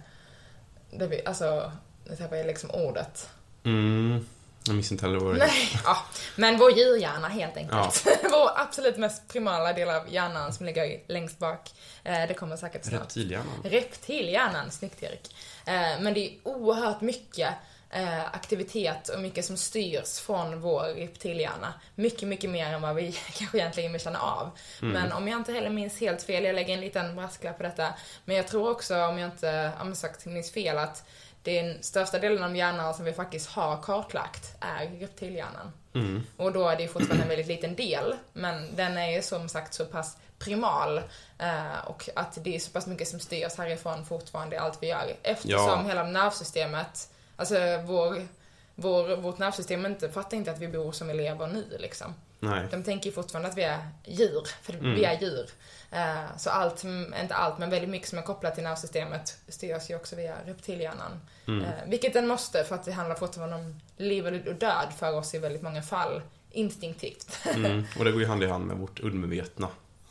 [0.92, 1.72] det vi, alltså,
[2.06, 3.30] nu tappar jag liksom ordet.
[3.66, 4.26] Mm,
[4.66, 5.98] jag minns inte heller vad det Nej, ja.
[6.36, 8.06] Men vår djurhjärna helt enkelt.
[8.32, 11.70] vår absolut mest primala del av hjärnan som ligger längst bak.
[12.04, 13.02] Eh, Det kommer säkert snart.
[13.02, 13.64] Reptilhjärnan.
[13.64, 15.36] Reptilhjärnan, snyggt Erik.
[15.66, 17.54] Eh, Men det är oerhört mycket
[17.93, 21.73] eh, aktivitet och mycket som styrs från vår reptilhjärna.
[21.95, 24.49] Mycket, mycket mer än vad vi kanske egentligen vill känna av.
[24.82, 27.93] Men om jag inte heller minns helt fel, jag lägger en liten brasklapp på detta,
[28.25, 31.03] men jag tror också, om jag inte, om sagt minns fel, att
[31.43, 35.71] den största delen av hjärnan som vi faktiskt har kartlagt är reptilhjärnan.
[35.95, 36.23] Mm.
[36.38, 39.49] Och då är det ju fortfarande en väldigt liten del, men den är ju som
[39.49, 40.97] sagt så pass primal
[41.39, 45.15] eh, och att det är så pass mycket som styrs härifrån fortfarande allt vi gör.
[45.23, 45.84] Eftersom Ja.
[45.88, 48.28] hela nervsystemet, alltså vår,
[48.76, 52.13] vår, vårt nervsystem inte, fattar inte att vi bor som vi lever nu liksom.
[52.39, 52.67] Nej.
[52.72, 54.96] De tänker fortfarande att vi är djur, för Mm.
[54.96, 55.50] vi är djur.
[55.91, 56.84] Eh, Så allt,
[57.22, 61.19] inte allt, men väldigt mycket som är kopplat till nervsystemet styrs ju också via reptilhjärnan.
[61.48, 61.63] Mm.
[61.65, 65.34] Eh, Vilket den måste, för att det handlar fortfarande om liv och död för oss
[65.34, 66.22] i väldigt många fall.
[66.52, 67.38] Instinktivt.
[67.56, 67.84] Mm.
[68.00, 69.67] Och det går ju hand i hand med vårt undermedvetna.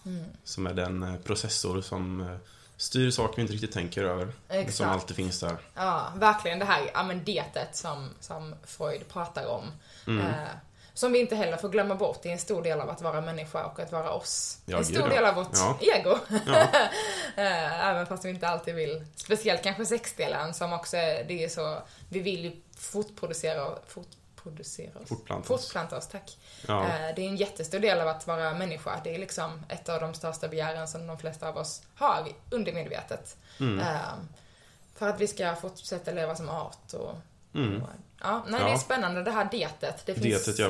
[0.07, 0.25] Mm.
[0.45, 2.39] Som är den eh, processor som
[2.83, 4.33] styr saker vi inte riktigt tänker över.
[4.49, 4.77] Exakt.
[4.77, 5.57] Som alltid finns där.
[5.75, 9.65] Ja, verkligen det här ja, men detet som, som Freud pratar om.
[10.07, 10.27] Mm.
[10.27, 10.35] Eh,
[10.95, 12.19] som vi inte heller får glömma bort.
[12.23, 14.59] Det är en stor del av att vara människa och att vara oss.
[14.67, 15.79] Ja, en stor del av vårt Ja.
[15.81, 16.19] ego.
[16.47, 16.67] Ja.
[17.37, 19.05] Eh, Även fast vi inte alltid vill.
[19.17, 24.22] Speciellt kanske sexdelen som också, det är så, vi vill ju fortproducera, fortproducera
[25.07, 25.63] Fortplanta oss.
[25.63, 26.39] Fortplanta oss, tack.
[26.69, 26.83] Ja.
[26.85, 29.01] Eh, Det är en jättestor del av att vara människa.
[29.05, 33.37] Det är liksom ett av de största begären som de flesta av oss har undermedvetet.
[33.61, 33.79] Mm.
[33.81, 33.97] Eh,
[34.95, 37.15] För att vi ska fortsätta leva som art och...
[37.55, 37.83] Mm.
[37.83, 37.89] och
[38.21, 38.79] ja, nej, det är Ja.
[38.79, 40.07] spännande det här detet.
[40.07, 40.69] Det finns Detet, ja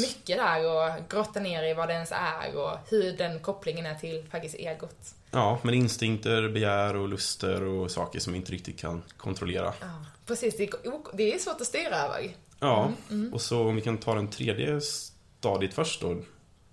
[0.00, 3.94] mycket där att grotta ner i vad det ens är och hur den kopplingen är
[3.94, 5.14] till faktiskt egot.
[5.30, 9.72] Ja, men instinkter, begär och luster och saker som vi inte riktigt kan kontrollera.
[9.80, 10.56] Ja, precis.
[10.56, 12.34] Det är, det är svårt att styra över.
[12.60, 16.16] Ja, Mm, och så om vi kan ta den tredje stadiet först då.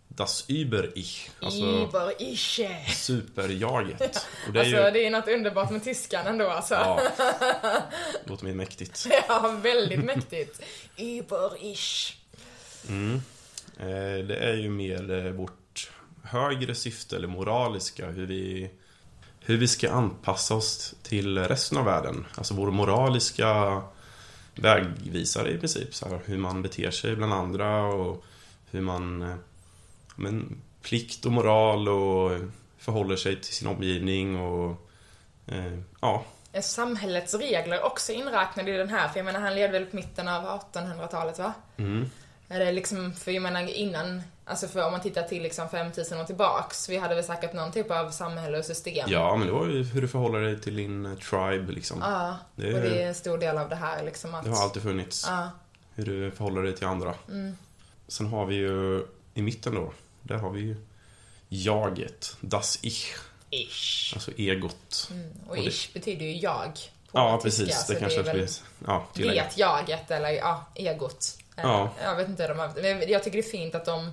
[0.07, 1.29] Das Über-Ich.
[1.41, 2.85] Alltså Über-Ische.
[2.89, 4.01] superjaget.
[4.47, 4.91] Och det är Alltså, ju...
[4.91, 6.73] det är något underbart med tyskan ändå alltså.
[6.73, 7.01] Ja.
[8.25, 9.07] Låter mer mäktigt.
[9.27, 10.61] Ja, väldigt mäktigt.
[10.97, 12.17] Über-Isch.
[12.89, 13.15] Mm.
[13.79, 15.91] Eh, Det är ju mer eh, vårt
[16.23, 18.71] högre syfte, eller moraliska, hur vi,
[19.39, 22.25] hur vi ska anpassa oss till resten av världen.
[22.35, 23.81] Alltså vår moraliska
[24.55, 25.95] vägvisare i princip.
[25.95, 28.23] Så här, hur man beter sig bland andra och
[28.71, 29.21] hur man...
[29.21, 29.35] eh,
[30.15, 32.39] Men, plikt och moral och
[32.77, 34.89] förhåller sig till sin omgivning och...
[35.47, 39.07] Eh, ja, Är samhällets regler också inräknade i den här?
[39.09, 41.53] För jag menar, han levde väl på mitten av 1800-talet, va?
[41.77, 42.09] mm,
[42.47, 46.19] Är det liksom, för jag menar innan, alltså för om man tittar till liksom 5000
[46.19, 49.05] år tillbaks, vi hade väl säkert någon typ av samhälle och system.
[49.09, 51.99] ja men det var ju hur du förhåller dig till din eh, tribe liksom.
[52.01, 54.43] Ja, Det- och det är en stor del av det här liksom att...
[54.43, 55.25] Det har alltid funnits.
[55.27, 55.49] Ja,
[55.95, 57.15] hur du förhåller dig till andra.
[57.29, 57.57] mm,
[58.07, 60.75] Sen har vi ju i mitten då, där har vi ju
[61.49, 63.13] jaget, das Ich,
[63.49, 64.13] ish.
[64.13, 65.07] alltså egot.
[65.11, 65.31] Mm.
[65.45, 66.71] Och Och det- ish betyder ju jag
[67.13, 67.85] Ja, precis.
[67.87, 68.47] Det kanske är är väl.
[68.87, 71.37] Ja, vet jaget eller ja, egot.
[71.55, 71.89] Ja.
[72.03, 72.71] Jag vet inte, de har,
[73.09, 74.11] jag tycker det är fint att de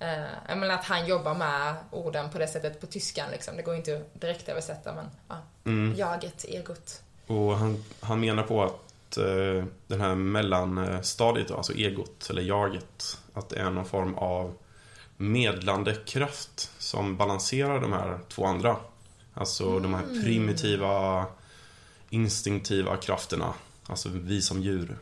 [0.00, 3.56] eh, menar att han jobbar med orden på det sättet på tyskan liksom.
[3.56, 5.36] Det går inte att direkt översätta men ja.
[5.64, 5.96] Mm.
[5.96, 7.02] Jaget, egot.
[7.26, 13.48] Och han, han menar på att eh, den här mellanstadiet, alltså egot, eller jaget, att
[13.48, 14.54] det är någon form av
[15.16, 18.76] medlande kraft som balanserar de här två andra.
[19.34, 21.26] Alltså de här primitiva,
[22.10, 23.54] instinktiva krafterna.
[23.86, 24.98] Alltså vi som djur.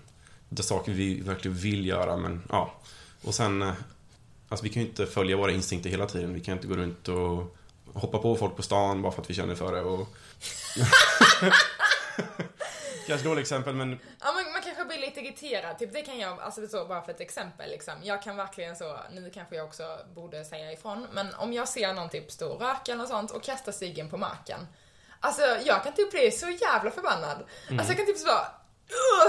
[0.49, 2.75] Det saker vi verkligen vill göra, men ja.
[3.23, 3.73] Och sen, eh,
[4.49, 6.35] alltså vi kan ju inte följa våra instinkter hela tiden.
[6.35, 7.57] Vi kan inte gå runt och
[7.95, 9.81] hoppa på folk på stan bara för att vi känner för det.
[9.81, 10.09] Och...
[13.07, 16.41] Kanske dåligt exempel, men Ja, men man kanske blir lite irriterad, typ det kan jag,
[16.41, 17.95] alltså så bara för ett exempel liksom.
[18.03, 21.95] Jag kan verkligen så, nu kanske jag också borde säga ifrån, men om jag ser
[21.95, 24.61] någon typ stå och röka eller sånt och kasta ciggen på marken.
[25.21, 27.39] Alltså jag kan typ bli så jävla förbannad.
[27.71, 28.51] Alltså jag kan typ så bara, "Ugh,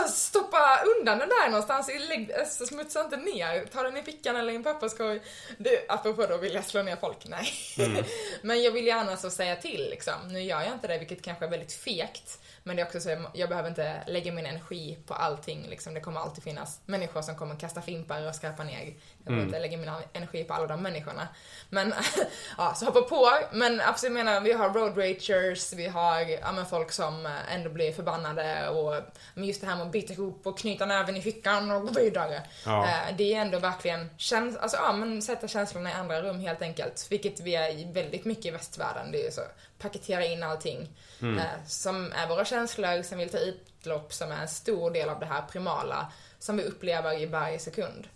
[0.10, 4.54] stoppa undan den där någonstans, lägg, alltså, smutsa inte ner, ta den i fickan eller
[4.54, 5.22] i en papperskorg.
[5.58, 7.54] Du, apropå då vill jag slå ner folk, nej.
[8.42, 10.14] men jag vill gärna så säga till liksom.
[10.32, 12.40] Nu gör jag inte det, vilket kanske är väldigt fegt.
[12.64, 15.94] Men det är också så, jag behöver inte lägga min energi på allting liksom.
[15.94, 18.80] Det kommer alltid finnas människor som kommer kasta fimpar och skräpa ner.
[18.86, 18.94] Jag
[19.26, 21.28] behöver inte lägga min energi på alla de människorna.
[21.70, 21.94] Men,
[22.58, 23.30] ja, så hoppa på.
[23.52, 27.54] Men absolut, jag menar, vi har road ragers, vi har ja, men folk som eh,
[27.54, 28.96] ändå blir förbannade och
[29.34, 31.94] men just det här med att bita ihop och knyta näven i fickan och gå
[31.94, 32.42] vidare.
[32.66, 32.84] Ja.
[32.88, 36.62] Eh, Det är ändå verkligen, käns- alltså, ja, men sätta känslorna i andra rum helt
[36.62, 37.08] enkelt.
[37.10, 39.12] Vilket vi är väldigt mycket i västvärlden.
[39.12, 39.42] Det är så,
[39.80, 40.90] paketera in allting.
[41.22, 45.20] Eh, som är våra känslor, som vill ta utlopp, som är en stor del av
[45.20, 46.12] det här primala.
[46.40, 48.08] Som vi upplever i varje sekund.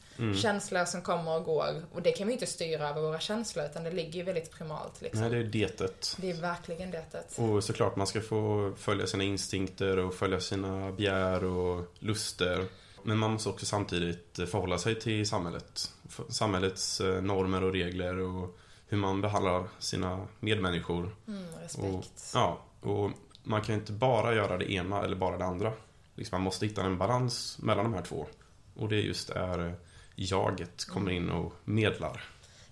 [0.42, 1.84] Känslor som kommer och går.
[1.94, 5.02] Och det kan vi inte styra över våra känslor, utan det ligger ju väldigt primalt
[5.02, 5.22] liksom.
[5.22, 6.16] Nej, det är detet.
[6.18, 7.42] Det är verkligen det.
[7.42, 12.66] Och såklart man ska få följa sina instinkter och följa sina begär och luster.
[13.04, 15.92] Men man måste också samtidigt förhålla sig till samhället.
[16.30, 18.58] Samhällets eh, normer och regler och
[18.94, 21.16] hur man behandlar sina medmänniskor.
[21.28, 22.32] Mm, Och, respekt.
[22.34, 23.12] ja, och
[23.44, 25.74] man kan inte bara göra det ena eller bara det andra.
[26.16, 28.28] Liksom man måste hitta en balans mellan de här två.
[28.76, 29.76] Och det är just där
[30.16, 32.24] jaget kommer in och medlar.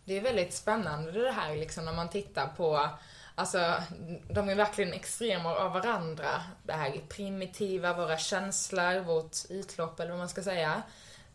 [0.05, 2.89] Det är väldigt spännande det här liksom när man tittar på
[3.35, 3.73] Alltså,
[4.29, 6.41] de är verkligen extremer av varandra.
[6.63, 10.81] Det här är primitiva, våra känslor, vårt utlopp eller vad man ska säga.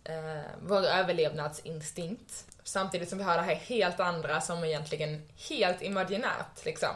[0.04, 2.45] Eh, vår överlevnadsinstinkt.
[2.66, 6.94] Samtidigt som vi har det här helt andra som egentligen helt imaginärt liksom.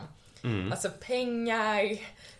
[0.73, 1.99] Alltså pengar,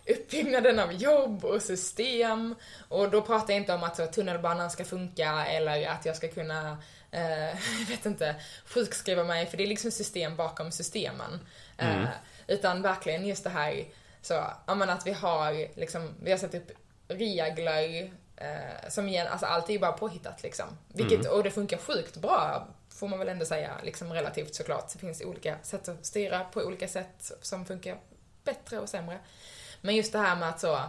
[0.09, 2.55] uppbyggnaden av jobb och system.
[2.89, 6.27] Och då pratar jag inte om att så, tunnelbanan ska funka eller att jag ska
[6.27, 6.77] kunna,
[7.11, 7.57] eh,
[7.89, 11.39] vet inte, sjukskriva mig för det är liksom system bakom systemen.
[11.77, 12.05] Eh,
[12.47, 13.85] utan verkligen just det här,
[14.21, 16.71] så, men att vi har liksom, vi har satt upp
[17.07, 20.65] regler eh, som igen, alltså allt är ju bara påhittat liksom.
[20.87, 22.67] Vilket, och det funkar sjukt bra
[23.01, 24.93] får man väl ändå säga, liksom relativt såklart.
[24.93, 27.97] Det finns olika sätt att styra på olika sätt som funkar
[28.43, 29.19] bättre och sämre.
[29.81, 30.79] Men just det här med att så,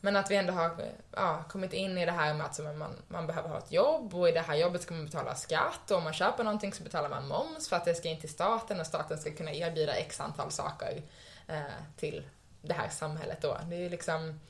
[0.00, 2.96] men att vi ändå har ja, kommit in i det här med att så, man,
[3.08, 5.96] man behöver ha ett jobb och i det här jobbet ska man betala skatt och
[5.96, 8.80] om man köper någonting så betalar man moms för att det ska in till staten
[8.80, 11.02] och staten ska kunna erbjuda x antal saker
[11.48, 11.62] eh,
[11.96, 12.26] till
[12.62, 13.58] det här samhället då.
[13.68, 14.40] Det är liksom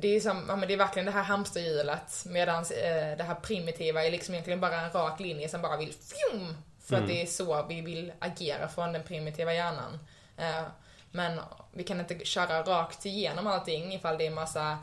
[0.00, 3.34] det är, som, ja, men det är verkligen det här hamsterhjulet medan eh, det här
[3.34, 6.56] primitiva är liksom egentligen bara en rak linje som bara vill fjum!
[6.80, 9.98] För att det är så vi vill agera från den primitiva hjärnan.
[10.36, 10.62] Eh,
[11.10, 11.40] men
[11.72, 14.78] vi kan inte köra rakt igenom allting ifall det är massa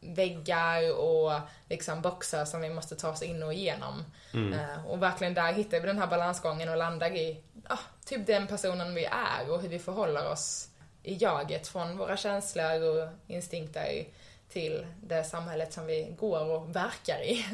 [0.00, 1.32] väggar och
[1.68, 4.04] liksom boxar som vi måste ta oss in och igenom.
[4.52, 8.46] Eh, och verkligen där hittar vi den här balansgången och landar i ja, typ den
[8.46, 10.68] personen vi är och hur vi förhåller oss
[11.02, 14.04] i jaget från våra känslor och instinkter
[14.52, 17.46] till det samhället som vi går och verkar i.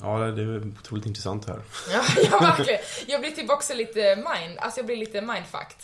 [0.00, 1.60] Ja, det är otroligt intressant här.
[1.92, 2.80] Ja, ja verkligen.
[3.06, 5.76] Jag blir typ också lite mind, alltså jag blir lite mindfucked.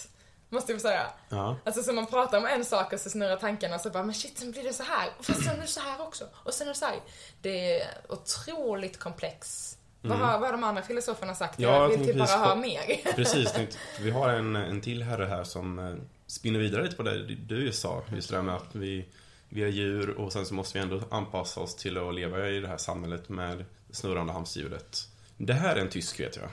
[0.50, 1.06] Måste jag säga.
[1.28, 1.56] Ja.
[1.64, 4.14] Alltså så man pratar om en sak och så snurrar tankarna och så bara, men
[4.14, 5.08] shit, sen blir det så här.
[5.18, 6.24] Och fast sen är det så här också.
[6.32, 6.96] Och sen är det så här.
[7.42, 9.74] Det är otroligt komplex.
[10.02, 11.58] Vad, har, vad har de andra filosoferna sagt?
[11.58, 11.70] Mm.
[11.70, 13.00] Ja, jag vill typ bara på- mer.
[13.16, 15.94] Precis, tänkte, vi har en, en till herre här som eh,
[16.26, 18.02] spinner vidare lite på det du just sa.
[18.14, 19.08] Just det där med att vi,
[19.48, 22.60] vi är djur och sen så måste vi ändå anpassa oss till att leva i
[22.60, 25.08] det här samhället med snurrande hamsterhjulet.
[25.36, 26.48] Det här är en tysk vet jag.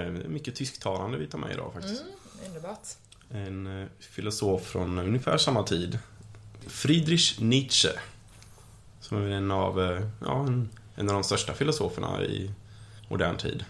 [0.00, 2.02] Eh, mycket tysktalande vi tar med idag faktiskt.
[2.02, 2.88] Mm, underbart.
[3.30, 5.98] En eh, filosof från ungefär samma tid.
[6.66, 7.90] Friedrich Nietzsche.
[9.00, 12.50] Som är en av, eh, ja, en, en av de största filosoferna i
[13.08, 13.64] modern tid.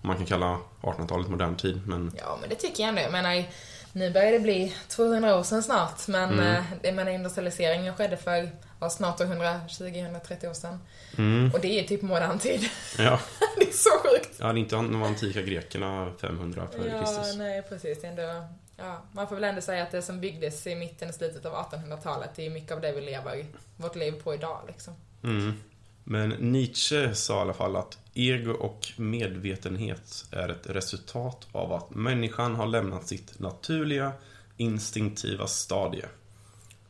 [0.00, 3.00] Man kan kalla 1800-talet modern tid, men Ja, men det tycker jag ändå.
[3.00, 3.44] Jag menar,
[3.92, 6.46] nu börjar det bli 200 år sedan snart, men Mm.
[6.56, 8.50] eh, jag menar industrialiseringen skedde för
[8.80, 10.78] ja, snart 120-130 år sedan.
[11.18, 12.60] mm, Och det är typ modern tid.
[12.98, 13.20] ja.
[13.58, 14.36] det är så sjukt.
[14.38, 17.36] Ja, det är inte de antika grekerna 500 före Ja, Kristus.
[17.36, 18.00] nej precis.
[18.00, 18.44] Det är ändå,
[18.76, 21.52] ja, man får väl ändå säga att det som byggdes i mitten och slutet av
[21.54, 24.94] 1800-talet, det är mycket av det vi lever vårt liv på idag liksom.
[25.24, 25.62] Mm.
[26.04, 31.90] Men Nietzsche sa i alla fall att ego och medvetenhet är ett resultat av att
[31.90, 34.12] människan har lämnat sitt naturliga,
[34.56, 36.06] instinktiva stadie.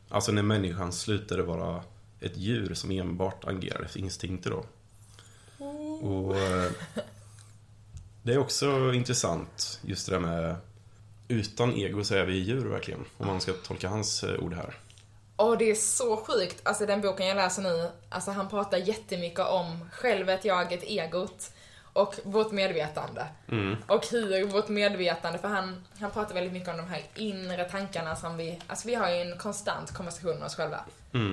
[0.09, 1.83] Alltså när människan slutade vara
[2.19, 4.65] ett djur som enbart agerar efter instinkter då.
[6.07, 6.71] Och eh,
[8.23, 10.55] det är också intressant, just det där med
[11.27, 13.05] utan ego så är vi djur verkligen.
[13.17, 14.75] Om man ska tolka hans eh, ord här.
[15.35, 19.39] Och det är så sjukt, alltså den boken jag läser nu, alltså han pratar jättemycket
[19.39, 21.51] om självet, jaget, egot
[21.93, 23.27] och vårt medvetande.
[23.87, 28.15] Och hur vårt medvetande, för han, han pratar väldigt mycket om de här inre tankarna
[28.15, 30.79] som vi, alltså vi har ju en konstant konversation med oss själva.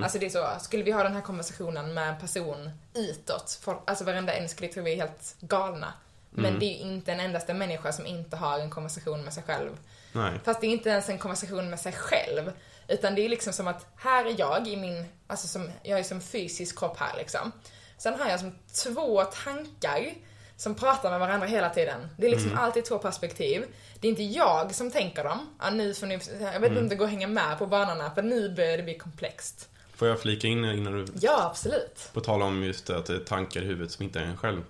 [0.03, 3.79] Alltså det är så, skulle vi ha den här konversationen med en person utåt, folk,
[3.85, 5.93] alltså varenda en skulle tro vi är helt galna.
[6.31, 9.43] Men det är ju inte en endaste människa som inte har en konversation med sig
[9.43, 9.71] själv.
[10.13, 10.41] Nej.
[10.45, 12.53] Fast det är inte ens en konversation med sig själv.
[12.91, 16.03] Utan det är liksom som att här är jag i min, alltså som, jag är
[16.03, 17.53] som fysisk kropp här liksom.
[17.99, 18.53] Sen har jag som
[18.85, 20.15] två tankar
[20.57, 22.09] som pratar med varandra hela tiden.
[22.17, 23.65] Det är liksom alltid två perspektiv.
[24.01, 25.57] Det är inte jag som tänker dem.
[25.61, 28.11] Ja, nu får ni, jag vet inte om det går att hänga med på banorna
[28.15, 29.69] för nu börjar det bli komplext.
[29.95, 32.11] Får jag flika in innan du Ja, absolut.
[32.13, 34.37] På tal om just det, att det är tankar i huvudet som inte är en
[34.37, 34.63] själv.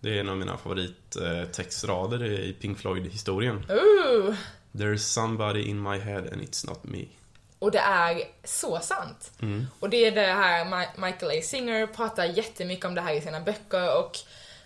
[0.00, 3.64] Det är en av mina favorittextrader i Pink Floyd-historien.
[3.70, 4.34] Ooh.
[4.72, 7.04] There's somebody in my head and it's not me.
[7.62, 9.30] Och det är så sant.
[9.80, 10.64] Och det är det här
[10.96, 11.42] Michael A.
[11.42, 14.18] Singer pratar jättemycket om det här i sina böcker och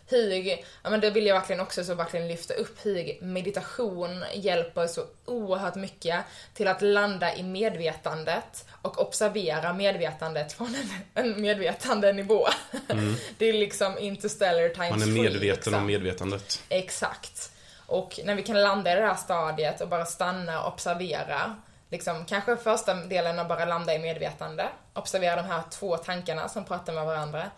[0.09, 0.47] hur,
[0.83, 5.05] ja men det vill jag verkligen också så verkligen lyfta upp hur meditation hjälper så
[5.25, 12.47] oerhört mycket till att landa i medvetandet och observera medvetandet från en, en medvetande nivå.
[13.39, 15.75] det är liksom interstellar times Man är medveten liksom.
[15.75, 16.63] om medvetandet.
[16.69, 17.53] Exakt.
[17.87, 21.57] Och när vi kan landa i det här stadiet och bara stanna och observera,
[21.91, 26.65] liksom kanske första delen att bara landa i medvetande, observera de här två tankarna som
[26.65, 27.51] pratar med varandra.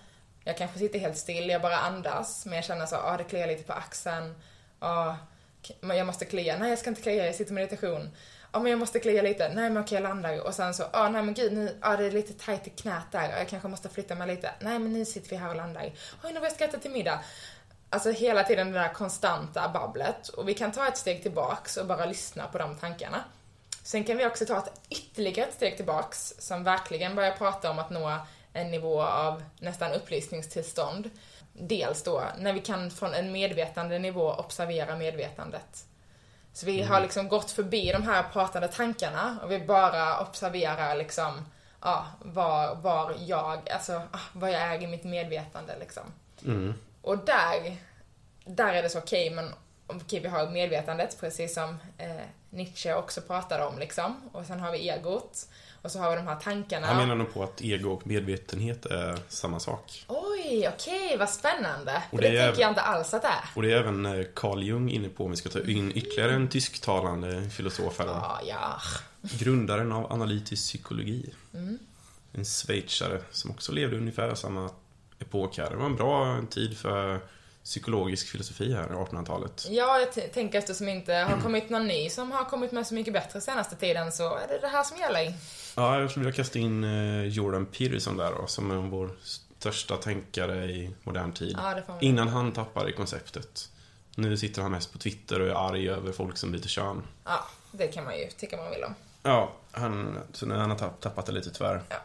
[0.45, 3.47] Jag kanske sitter helt still, jag bara andas, men jag känner så, ah det kliar
[3.47, 4.35] lite på axeln,
[4.79, 5.15] ah,
[5.81, 8.11] jag måste klia, nej jag ska inte klia, jag sitter i meditation.
[8.53, 11.09] Ja men jag måste klia lite, nej men okej jag landar och sen så, ah
[11.09, 13.69] nej men gud nu, ah det är lite tight i knät där, ah, jag kanske
[13.69, 14.51] måste flytta mig lite.
[14.61, 15.93] Nej men nu sitter vi här och landar.
[16.25, 17.21] Oj nu var jag ska äta till middag.
[17.91, 20.29] Alltså hela tiden det där konstanta babblet.
[20.29, 23.25] Och vi kan ta ett steg tillbaks och bara lyssna på de tankarna.
[23.89, 27.79] Sen kan vi också ta ett ytterligare ett steg tillbaks som verkligen börjar prata om
[27.79, 28.19] att nå
[28.53, 31.11] en nivå av nästan upplysningstillstånd.
[31.53, 35.87] Dels då när vi kan från en medvetande nivå observera medvetandet.
[36.53, 41.45] Så vi har liksom gått förbi de här pratande tankarna och vi bara observerar liksom,
[41.83, 46.05] ja, var, var jag, alltså, ah, vad jag är i mitt medvetande liksom.
[47.03, 47.77] Och där,
[48.45, 49.55] där är det så okej, men
[49.87, 54.21] okej vi har medvetandet, precis som eh, Nietzsche också pratade om liksom.
[54.33, 55.49] Och sen har vi egot.
[55.83, 56.87] Och så har vi de här tankarna.
[56.87, 60.05] Han menar nog på att ego och medvetenhet är samma sak.
[60.09, 62.03] Oj, okej, vad spännande.
[62.11, 63.45] För Och det, det är- tänker jag inte alls att det är.
[63.55, 66.33] Och det är även eh, Carl Jung inne på, om vi ska ta in ytterligare
[66.33, 68.07] en tysktalande filosof här.
[68.07, 68.81] Ja, ja.
[69.39, 71.35] Grundaren av analytisk psykologi.
[71.55, 71.79] Mm.
[72.33, 74.71] En schweizare som också levde ungefär samma
[75.19, 75.71] epok här.
[75.71, 77.21] Det var en bra tid för
[77.69, 79.67] psykologisk filosofi här, 1800-talet.
[79.71, 82.95] Ja, jag tänker eftersom det inte har kommit någon ny som har kommit med så
[82.95, 85.35] mycket bättre senaste tiden så är det det här som gäller.
[85.77, 89.11] Ja, jag skulle vilja kasta in eh, Jordan Peterson där då, som är vår
[89.59, 91.59] största tänkare i modern tid.
[91.63, 93.69] Ja, Innan han tappade konceptet.
[94.15, 97.03] Nu sitter han mest på Twitter och är arg över folk som byter kön.
[97.25, 98.95] Ja, det kan man ju tycka man vill om.
[99.23, 101.83] Ja, han, så nu har han tapp, tappat det lite tyvärr.
[101.89, 101.97] Ja.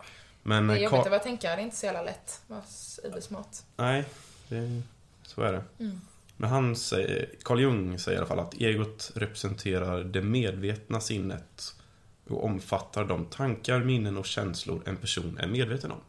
[0.44, 2.42] Men Det är eh, jobbigt att vara tänkare, det är inte så jävla lätt.
[2.48, 2.62] Var
[3.04, 3.58] ubersmart.
[3.76, 4.06] Nej,
[4.48, 4.82] det,
[5.36, 5.64] så är det.
[5.80, 6.02] Mm.
[6.38, 11.76] Men han säger, Carl Jung säger i alla fall att egot representerar det medvetna sinnet
[12.30, 16.00] och omfattar de tankar, minnen och känslor en person är medveten om.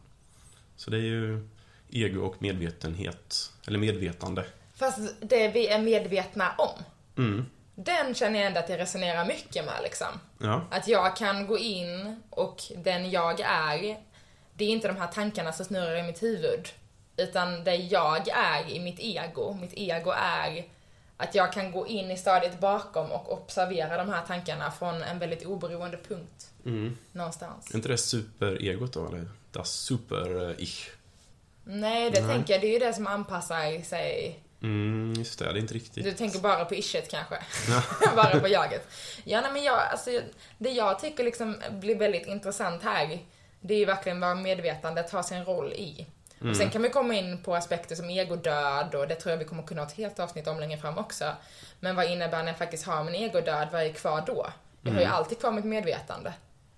[0.75, 1.47] Så det är ju
[1.89, 4.45] ego och medvetenhet, eller medvetande.
[4.75, 6.83] Fast det vi är medvetna om,
[7.17, 7.45] Mm.
[7.75, 10.07] den känner jag ändå att jag resonerar mycket med liksom.
[10.37, 13.97] Ja, Att jag kan gå in och den jag är,
[14.53, 16.67] det är inte de här tankarna som snurrar i mitt huvud.
[17.17, 20.65] Utan det jag är i mitt ego, mitt ego är
[21.17, 25.19] att jag kan gå in i stadiet bakom och observera de här tankarna från en
[25.19, 26.51] väldigt oberoende punkt.
[26.65, 26.97] mm.
[27.11, 27.71] Någonstans.
[27.71, 30.89] är inte det superegot då, eller das super-ich?
[31.63, 32.35] Nej, det Nej.
[32.35, 35.73] tänker jag, det är ju det som anpassar sig Mm, just det, det är inte
[35.73, 36.03] riktigt.
[36.03, 37.35] Du tänker bara på ishet kanske?
[38.15, 38.87] bara på jaget?
[39.23, 40.09] Ja, nej, men jag, alltså,
[40.57, 43.19] det jag tycker liksom blir väldigt intressant här,
[43.59, 46.05] det är ju verkligen vad medvetandet har sin roll i.
[46.41, 49.45] Och sen kan vi komma in på aspekter som egodöd och det tror jag vi
[49.45, 51.33] kommer kunna ha ett helt avsnitt om längre fram också.
[51.79, 54.47] Men vad innebär när jag faktiskt har min egodöd, vad är kvar då?
[54.81, 56.33] Jag har ju alltid kvar mitt medvetande.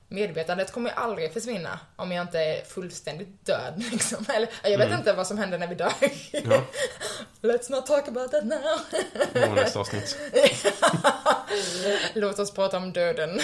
[0.10, 4.26] Medvetandet kommer ju aldrig försvinna om jag inte är fullständigt död liksom.
[4.30, 5.94] Eller, jag vet inte vad som händer när vi dör.
[6.32, 6.62] Ja,
[7.42, 8.80] Let's not talk about that now.
[9.56, 10.18] nästa avsnitt.
[12.14, 13.40] Låt oss prata om döden.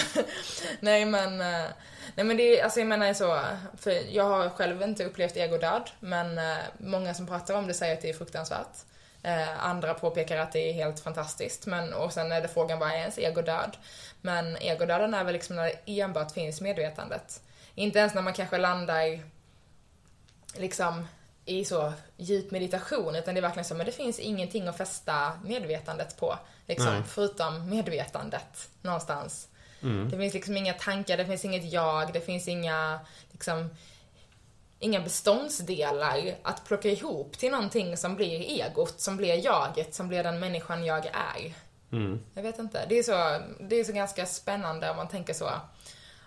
[0.80, 1.66] nej men, eh,
[2.14, 3.40] nej men det är, alltså jag menar så,
[3.76, 7.94] för jag har själv inte upplevt egodöd, men eh, många som pratar om det säger
[7.94, 8.76] att det är fruktansvärt.
[9.22, 12.88] Eh, andra påpekar att det är helt fantastiskt, men och sen är det frågan vad
[12.88, 13.76] är ens egodöd?
[14.20, 17.42] Men egodöden är väl liksom när det enbart finns medvetandet.
[17.74, 19.20] Inte ens när man kanske landar
[20.56, 21.06] liksom
[21.44, 25.32] i så djup meditation, utan det är verkligen så, men det finns ingenting att fästa
[25.44, 26.38] medvetandet på.
[26.66, 27.02] Liksom, Nej.
[27.08, 29.48] förutom medvetandet någonstans.
[29.84, 30.10] Mm.
[30.10, 33.00] Det finns liksom inga tankar, det finns inget jag, det finns inga,
[33.32, 33.70] liksom,
[34.78, 40.22] inga beståndsdelar att plocka ihop till någonting som blir egot, som blir jaget, som blir
[40.22, 41.54] den människan jag är.
[41.92, 42.20] Mm.
[42.34, 42.86] Jag vet inte.
[42.88, 45.50] Det är så, det är så ganska spännande om man tänker så.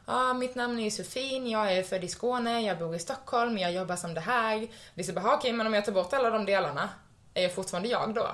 [0.05, 3.71] Ja, mitt namn är Josefin, jag är född i Skåne, jag bor i Stockholm, jag
[3.71, 4.67] jobbar som det här.
[4.95, 6.89] Det är så bara, okej, men om jag tar bort alla de delarna,
[7.33, 8.27] är jag fortfarande jag då?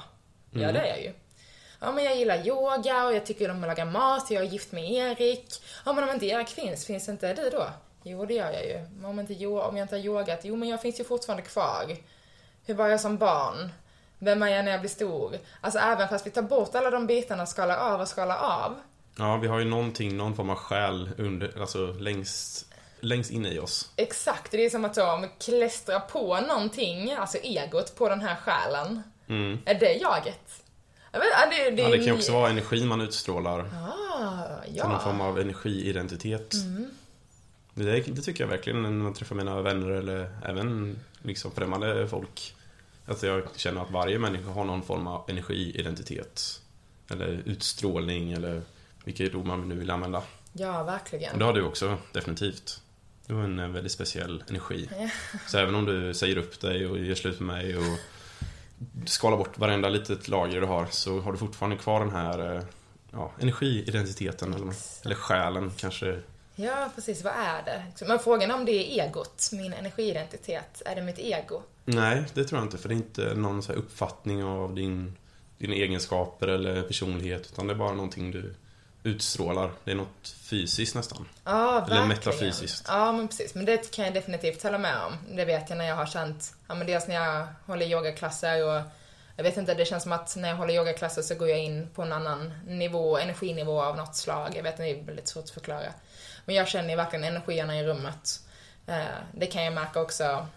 [0.51, 1.13] Ja, det är jag ju.
[1.83, 4.71] Ja, men jag gillar yoga och jag tycker om att laga mat, jag är gift
[4.71, 5.63] med Erik.
[5.85, 7.67] Ja, men om inte Erik finns, finns inte du då?
[8.03, 8.79] Jo, det gör jag ju.
[8.95, 11.95] Men om, inte, om jag inte har yogat, jo men jag finns ju fortfarande kvar.
[12.65, 13.69] Hur var jag som barn?
[14.19, 15.35] Vem är jag när jag blir stor?
[15.61, 18.75] Alltså även fast vi tar bort alla de bitarna, skalar av och skalar av.
[19.17, 22.65] Ja, vi har ju någonting, någon form av själ under, alltså längst,
[22.99, 23.89] längst inne i oss.
[23.95, 29.03] Exakt, det är som att de klästrar på någonting, alltså egot, på den här själen.
[29.27, 29.59] Mm.
[29.65, 30.62] Är det jaget?
[31.13, 33.59] Vet, det, det, Ja, det kan ju också vara energi man utstrålar.
[33.59, 34.87] Ah, Ja.
[34.87, 36.51] Någon form av energiidentitet.
[37.73, 42.07] Det, där- det tycker jag verkligen när man träffar mina vänner eller även liksom främmande
[42.07, 42.55] folk.
[43.05, 46.61] Att jag känner att varje människa har någon form av energiidentitet.
[47.09, 48.61] Eller utstrålning eller
[49.03, 50.23] vilket ord man nu vill använda.
[50.53, 51.39] Ja, Och verkligen.
[51.39, 52.81] det har du också, definitivt.
[53.27, 54.89] Du har en eh, väldigt speciell energi.
[55.47, 57.83] Så även om du säger upp dig och gör slut med mig och
[59.05, 62.63] skalar bort varenda litet lager du har så har du fortfarande kvar den här eh,
[63.11, 64.73] ja, energiidentiteten eller,
[65.05, 66.19] eller själen kanske.
[66.55, 67.23] Ja, precis.
[67.23, 68.05] Vad är det?
[68.05, 70.81] Men frågan är om det är egot, min energiidentitet.
[70.85, 71.61] Är det mitt ego?
[71.85, 75.17] Nej, det tror jag inte för det är inte någon så uppfattning av din,
[75.57, 78.53] dina egenskaper eller personlighet utan det är bara någonting du
[79.03, 79.71] utstrålar.
[79.83, 81.29] Det är något fysiskt nästan.
[81.43, 82.07] Ja, Eller verkligen.
[82.07, 82.85] metafysiskt.
[82.87, 83.55] Ja, men precis.
[83.55, 85.17] Men det kan jag definitivt hålla med om.
[85.35, 88.81] Det vet jag när jag har känt, ja men dels när jag håller yogaklasser och
[89.35, 91.89] jag vet inte, det känns som att när jag håller yogaklasser så går jag in
[91.95, 94.53] på en annan nivå, energinivå av något slag.
[94.55, 95.93] Jag vet inte, det är väldigt svårt att förklara.
[96.45, 98.39] Men jag känner verkligen energierna i rummet.
[98.87, 100.47] Eh, Det kan jag märka också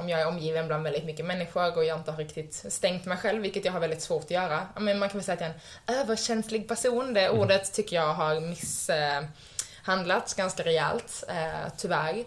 [0.00, 3.18] om jag är omgiven bland väldigt mycket människor och jag inte har riktigt stängt mig
[3.18, 4.66] själv, vilket jag har väldigt svårt att göra.
[4.76, 5.54] Men man kan väl säga att jag är
[5.94, 7.14] en överkänslig person.
[7.14, 12.24] Det ordet tycker jag har misshandlats ganska rejält, eh, tyvärr.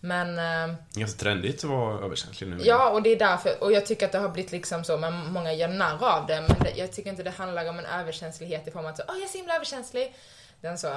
[0.00, 2.58] Men eh, Ganska trendigt att vara överkänslig nu.
[2.64, 5.32] Ja, och det är därför, och jag tycker att det har blivit liksom så, men
[5.32, 8.68] många gör narr av det, men det, jag tycker inte det handlar om en överkänslighet
[8.68, 10.14] i form av att så, åh jag är så himla överkänslig.
[10.60, 10.88] Den så,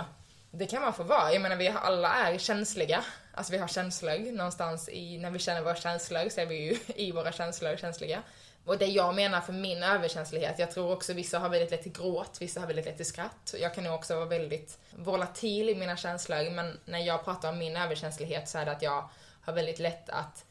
[0.52, 1.34] det kan man få vara.
[1.34, 3.04] Jag menar vi alla är känsliga.
[3.34, 6.78] Alltså vi har känslor någonstans i, när vi känner våra känslor så är vi ju
[6.96, 8.24] i våra känslor känsliga.
[8.66, 11.92] Och det jag menar för min överkänslighet, jag tror också vissa har väldigt lätt till
[11.92, 13.54] gråt, vissa har väldigt lätt till skratt.
[13.60, 17.58] Jag kan nog också vara väldigt volatil i mina känslor, men när jag pratar om
[17.58, 19.10] min överkänslighet så är det att jag
[19.42, 20.46] har väldigt lätt att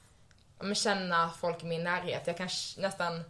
[0.75, 2.27] känna folk i min närhet.
[2.27, 3.25] Jag kan nästan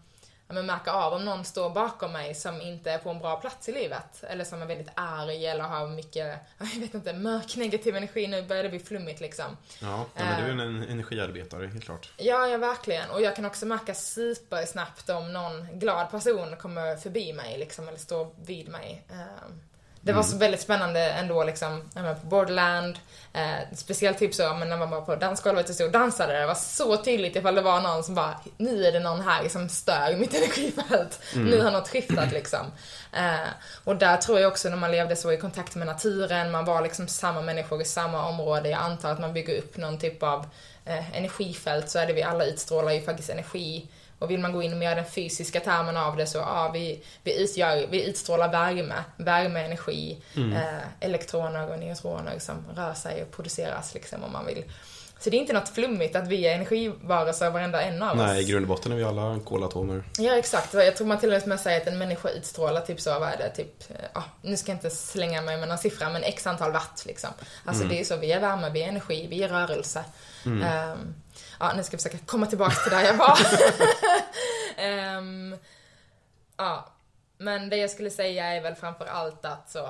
[0.49, 3.69] men märka av om någon står bakom mig som inte är på en bra plats
[3.69, 4.25] i livet.
[4.25, 8.27] Eller som är väldigt arg eller har mycket, jag vet inte, mörk negativ energi.
[8.27, 9.57] Nu börjar det bli flummigt liksom.
[9.81, 12.13] Ja, men du är en energiarbetare, helt klart.
[12.17, 13.11] Ja, ja verkligen.
[13.11, 17.99] Och jag kan också märka supersnabbt om någon glad person kommer förbi mig liksom, eller
[17.99, 19.03] står vid mig.
[20.07, 22.99] Det var så väldigt spännande ändå liksom, när man var på Borderland.
[23.33, 26.41] Eh, speciellt typ så, men när man var på dansgolvet och stod och dansade.
[26.41, 29.49] Det var så tydligt ifall det var någon som bara, nu är det någon här
[29.49, 31.21] som stör mitt energifält.
[31.35, 32.67] Nu har något skiftat liksom.
[33.13, 33.49] Eh,
[33.85, 36.83] och där tror jag också när man levde så i kontakt med naturen, man var
[36.83, 38.69] liksom samma människor i samma område.
[38.69, 40.47] Jag antar att man bygger upp någon typ av
[40.85, 43.89] eh, energifält så är det vi alla utstrålar ju faktiskt energi.
[44.19, 47.03] Och vill man gå in mer i den fysiska termen av det så, ja, vi,
[47.23, 53.31] vi, utgör, vi utstrålar värme, värme, energi, eh, elektroner och neutroner som rör sig och
[53.31, 54.65] produceras liksom om man vill.
[55.19, 58.17] Så det är inte något flummigt att vi är energivarelser varenda en av oss.
[58.17, 60.05] Nej, i grund och botten är vi alla kolatomer.
[60.19, 60.75] Ja, exakt.
[60.75, 63.37] Jag tror man till och med säger att en människa utstrålar typ så, vad är
[63.37, 66.73] det, typ, ja, nu ska jag inte slänga mig med någon siffra, men x antal
[66.73, 67.31] watt liksom.
[67.65, 70.05] Alltså det är så, vi är värme, vi är energi, vi är rörelse.
[70.47, 71.15] Ehm,
[71.61, 73.39] ja, nu ska jag försöka komma tillbaka till där jag var.
[74.77, 75.57] Ehm,
[76.57, 76.89] ja,
[77.39, 79.89] men det jag skulle säga är väl framför allt att så,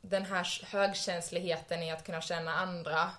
[0.00, 3.10] den här högkänsligheten i att kunna känna andra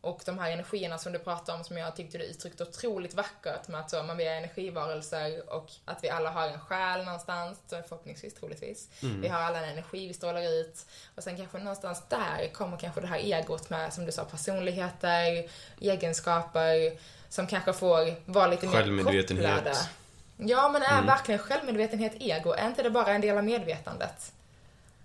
[0.00, 3.68] och de här energierna som du pratar om som jag tyckte du uttryckte otroligt vackert
[3.68, 7.58] med att så, man, vi är energivarelser och att vi alla har en själ någonstans,
[7.68, 8.88] förhoppningsvis, troligtvis.
[9.22, 10.86] Vi har alla en energi vi strålar ut
[11.16, 15.48] och sen kanske någonstans där kommer kanske det här egot med, som du sa, personligheter,
[15.80, 16.98] egenskaper
[17.28, 18.72] som kanske får vara lite mer
[19.04, 19.74] kopplade.
[20.36, 22.52] Ja, men är verkligen självmedvetenhet ego?
[22.52, 24.32] Är inte det bara en del av medvetandet?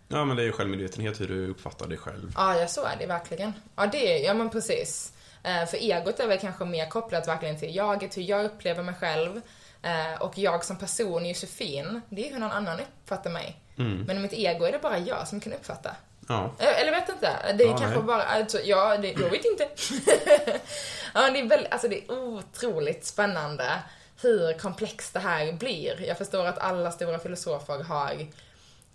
[0.07, 2.31] Ja, men det är ju självmedvetenhet hur du uppfattar dig själv.
[2.35, 3.53] Ja, ja så är det verkligen.
[3.75, 5.11] Ja, det är, ja men precis.
[5.43, 8.95] Eh, för egot är väl kanske mer kopplat verkligen till jaget, hur jag upplever mig
[8.99, 9.41] själv.
[9.83, 13.59] Eh, och jag som person, Josefin, det är hur någon annan uppfattar mig.
[13.77, 14.03] Mm.
[14.07, 15.95] Men mitt ego är det bara jag som kan uppfatta.
[16.27, 16.51] Ja.
[16.59, 17.53] Eh, Eller vet inte.
[17.57, 18.07] Det är Ja, kanske nej.
[18.07, 19.63] bara, alltså, ja, det, jag vet inte.
[21.13, 23.71] ja, det är väldigt, alltså det är otroligt spännande
[24.21, 26.05] hur komplext det här blir.
[26.07, 28.27] Jag förstår att alla stora filosofer har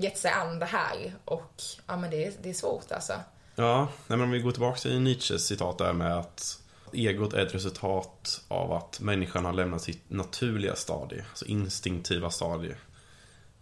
[0.01, 3.13] gett sig an det här och ja men det är, det är svårt alltså.
[3.55, 6.61] Ja, nej, men om vi går tillbaka till Nietzsches citat där med att
[6.93, 12.75] egot är ett resultat av att människan har lämnat sitt naturliga stadie, alltså instinktiva stadie.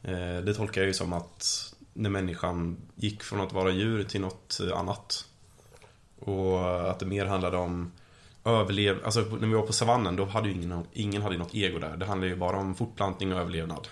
[0.03, 4.20] Eh, Det tolkar jag ju som att när människan gick från att vara djur till
[4.20, 5.24] något annat.
[6.20, 7.93] Och att det mer handlade om
[8.45, 9.05] överlev...
[9.05, 11.97] Alltså när vi var på savannen då hade ju ingen, ingen hade något ego där.
[11.97, 13.89] Det handlade ju bara om fortplantning och överlevnad.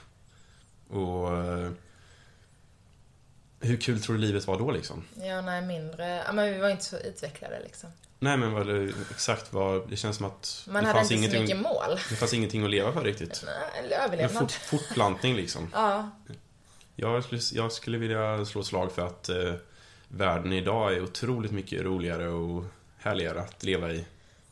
[0.91, 1.37] Och...
[1.37, 1.71] Eh,
[3.61, 5.05] hur kul tror du livet var då liksom?
[5.23, 7.91] Ja, nej mindre, ja men vi var inte så utvecklade liksom.
[8.19, 11.31] Nej men vad det, exakt vad, det känns som att Man det hade fanns, inte
[11.37, 12.01] så mycket mål.
[12.11, 13.43] det fanns ingenting att leva för riktigt.
[13.47, 14.43] Nej, Men överlevnad.
[14.43, 15.71] fort, fortplantning liksom.
[15.73, 16.11] Ja,
[16.97, 19.55] Jag skulle, jag skulle vilja slå ett slag för att eh,
[20.09, 22.65] världen idag är otroligt mycket roligare och
[22.99, 24.05] härligare att leva i.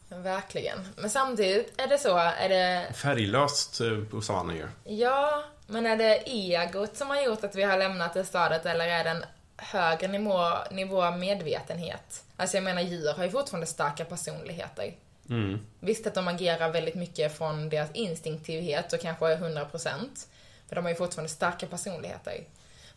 [0.09, 0.79] verkligen.
[0.97, 4.95] Men samtidigt är det så, är det Färglöst eh, på savannen ju.
[4.97, 8.87] Ja, men är det egot som har gjort att vi har lämnat det stadiet eller
[8.87, 9.25] är det en
[9.57, 10.41] högre nivå,
[10.71, 12.25] nivå medvetenhet?
[12.37, 14.95] Alltså jag menar djur har ju fortfarande starka personligheter.
[15.29, 15.59] Mm.
[15.81, 20.27] Visst att de agerar väldigt mycket från deras instinktivhet och kanske är 100%
[20.69, 22.45] för de har ju fortfarande starka personligheter.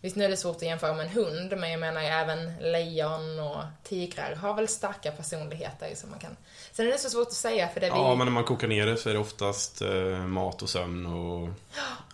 [0.02, 3.40] Visst nu är det svårt att jämföra med en hund, men jag menar även lejon
[3.40, 6.38] och tigrar har väl starka personligheter som man kan...
[6.72, 7.92] Sen är det så svårt att säga för det vi...
[7.92, 11.06] Ja, men när man kokar ner det så är det oftast eh, mat och sömn
[11.06, 11.50] och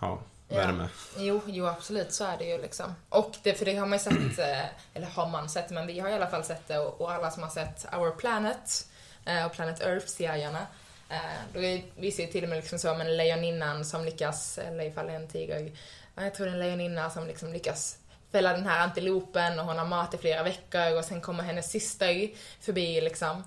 [0.02, 0.20] ja,
[0.56, 0.90] värme.
[1.18, 2.96] Jo, jo absolut så är det ju liksom.
[3.10, 6.00] Och det, för det har man ju sett, eh, eller har man sett, men vi
[6.00, 8.88] har i alla fall sett det och, och alla som har sett Our Planet
[9.26, 10.68] eh, och Planet Earth-serierna
[11.10, 11.18] eh,
[11.54, 14.84] då är- visar ju till och med liksom så om en lejoninnan som lyckas, eller
[14.84, 15.72] ifall det är en tiger,
[16.16, 17.98] ja, jag tror det är en lejoninna som liksom lyckas
[18.32, 21.72] fälla den här antilopen och hon har mat i flera veckor och sen kommer hennes
[21.72, 22.30] syster
[22.62, 23.44] förbi liksom.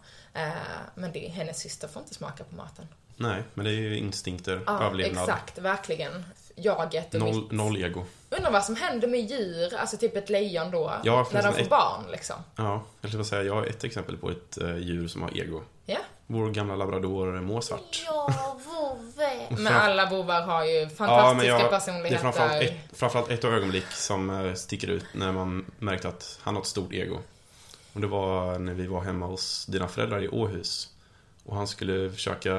[0.94, 2.88] Men det, hennes syster får inte smaka på maten.
[3.16, 5.22] Nej, men det är ju instinkter, Ja, överlevnad.
[5.28, 6.24] exakt, verkligen.
[6.56, 8.04] Jaget och Noll, mitt- noll ego.
[8.30, 11.60] Undrar vad som händer med djur, alltså typ ett lejon då, Ja, när de får
[11.60, 12.36] ett- barn liksom.
[12.56, 15.62] Ja, jag skulle säga, jag har ett exempel på ett eh, djur som har ego.
[15.86, 15.98] Ja.
[16.26, 18.02] Vår gamla labrador Mozart.
[18.06, 18.32] Ja,
[18.66, 19.46] vovve.
[19.50, 22.18] Men alla bovar har ju fantastiska jag- Det är personligheter.
[22.22, 26.62] framförallt ett, framförallt ett ögonblick som eh, sticker ut när man märkte att han har
[26.62, 27.18] ett stort ego.
[27.92, 30.88] Och det var när vi var hemma hos dina föräldrar i Åhus.
[31.44, 32.52] Och han skulle försöka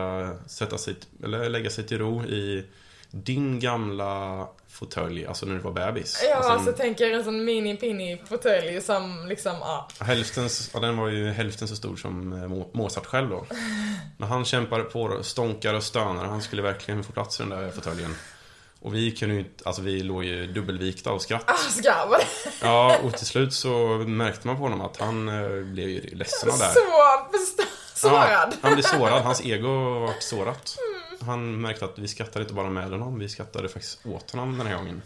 [0.47, 2.65] sätta sig, eller lägga sig till ro i
[3.11, 6.21] din gamla fåtölj, alltså när du var bebis.
[6.29, 9.87] Ja, alltså, alltså tänker en sån mini-pinny fåtölj som liksom, ja.
[9.99, 13.45] Hälften, ja, den var ju hälften så stor som eh, Mo- Mozart själv då.
[14.17, 17.49] När han kämpade på och stånkar och stönar, han skulle verkligen få plats i den
[17.49, 18.15] där fåtöljen.
[18.87, 21.49] Och vi kunde ju inte, alltså vi låg ju dubbelvikta av skratt.
[21.49, 22.21] Asgarv.
[22.61, 26.49] Ja, och till slut så märkte man på honom att han eh, blev ju ledsen
[26.49, 26.73] av det här.
[26.73, 26.79] Så
[27.95, 28.13] sårad.
[28.13, 30.77] Ja, han blev sårad, hans ego var sårat.
[31.21, 34.67] Han märkte att vi skrattade inte bara med honom, vi skrattade faktiskt åt honom den
[34.67, 35.01] här gången.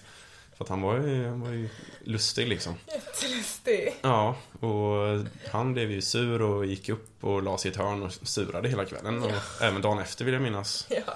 [0.57, 1.69] För att han var ju, han var ju
[2.03, 2.75] lustig liksom.
[2.87, 3.95] Jättelustig.
[4.01, 8.03] Ja, och han blev ju sur och gick upp och la sig i ett hörn
[8.03, 9.23] och surade hela kvällen.
[9.23, 10.87] Och även dagen efter vill jag minnas.
[10.89, 11.13] Ja.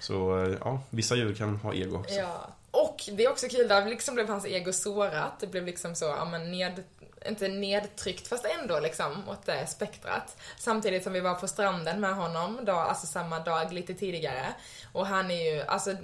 [0.00, 2.14] Så eh, ja, vissa djur kan ha ego också.
[2.14, 2.48] Ja.
[2.70, 5.40] Och det är också kul, där liksom blev hans ego sårat.
[5.40, 6.84] Det blev liksom så, ja men ned,
[7.26, 10.36] inte nedtryckt fast ändå liksom åt det spektrat.
[10.58, 14.46] Samtidigt som vi var på stranden med honom, då, alltså samma dag lite tidigare.
[14.92, 15.96] Och han är ju, alltså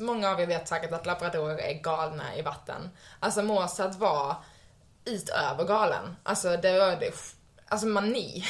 [0.00, 2.90] många av er vet säkert att labradorer är galna i vatten.
[3.20, 4.36] Alltså Mozart var
[5.04, 6.16] utöver galen.
[6.22, 7.12] Alltså det var det,
[7.68, 8.44] alltså mani.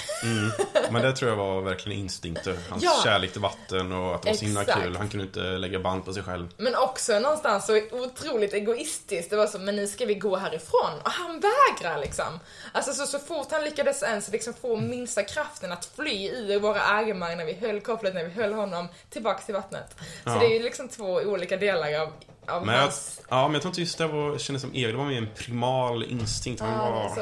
[0.91, 2.57] Men det tror jag var verkligen instinkter.
[2.71, 3.01] Hans Ja.
[3.05, 4.97] kärlek till vatten och att det var så himla kul.
[4.97, 6.49] Han kunde inte lägga band på sig själv.
[6.57, 9.31] Men också någonstans så otroligt egoistiskt.
[9.31, 10.91] Det var så, men nu ska vi gå härifrån.
[11.05, 12.41] Och han vägrar liksom.
[12.73, 16.81] Alltså så, så fort han lyckades ens liksom få minsta kraften att fly ur våra
[16.81, 19.95] armar när vi höll kopplet, när vi höll honom tillbaks till vattnet.
[19.99, 20.39] Så Ja.
[20.39, 22.13] det är ju liksom två olika delar av,
[22.49, 22.93] av Men jag,
[23.29, 24.93] ja, men jag tror inte just det var, kändes som ego.
[24.93, 26.61] Det var mer en primal instinkt.
[26.61, 27.21] Han Ja, var så.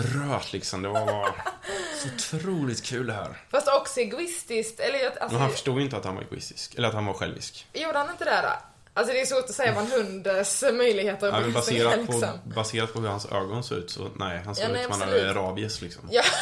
[0.00, 0.82] röt liksom.
[0.82, 1.30] Det var
[2.02, 3.42] så otroligt kul det här.
[3.50, 6.74] Fast också egoistiskt, eller alltså, Men han förstod ju inte att han var egoistisk.
[6.74, 7.66] Eller att han var självisk.
[7.72, 8.48] gjorde han inte det då?
[8.96, 12.28] Alltså det är svårt att säga vad en hunds möjligheter Ja, men baserat, på, liksom.
[12.44, 15.00] baserat på hur hans ögon såg ut så nej, han såg Ja, ut som han
[15.00, 16.08] hade rabies liksom.
[16.10, 16.22] Ja.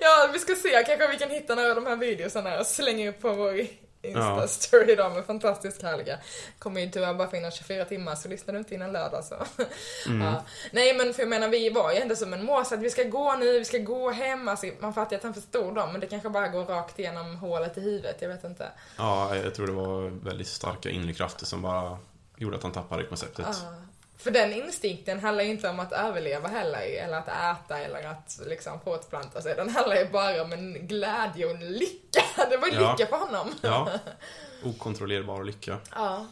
[0.00, 0.84] ja, vi ska se.
[0.86, 3.66] Kanske vi kan hitta några av de här videosarna och slänga upp på vår
[4.06, 6.18] Insta-story de är fantastiskt härliga.
[6.58, 9.34] Kommer ju tyvärr bara finnas 24 timmar så lyssnar du inte innan lördag så.
[10.06, 10.44] Ja.
[10.70, 13.02] Nej men för jag menar vi var ju ändå som en mås att vi ska
[13.02, 14.48] gå nu, vi ska gå hem.
[14.48, 17.36] Alltså, man fattar ju att han förstod dem men det kanske bara går rakt igenom
[17.36, 18.68] hålet i huvudet, jag vet inte.
[18.98, 21.98] Ja, jag tror det var väldigt starka inre krafter som bara
[22.36, 23.46] gjorde att han tappade konceptet.
[23.48, 23.74] Ja.
[24.18, 28.40] För den instinkten handlar ju inte om att överleva heller, eller att äta eller att
[28.46, 29.54] liksom fortplanta sig.
[29.54, 32.22] Den handlar ju bara om en glädje och en lycka.
[32.50, 32.92] Det var Ja.
[32.92, 33.54] lycka för honom.
[33.62, 33.90] Ja,
[34.64, 35.78] okontrollerbar lycka.
[35.94, 36.26] Ja.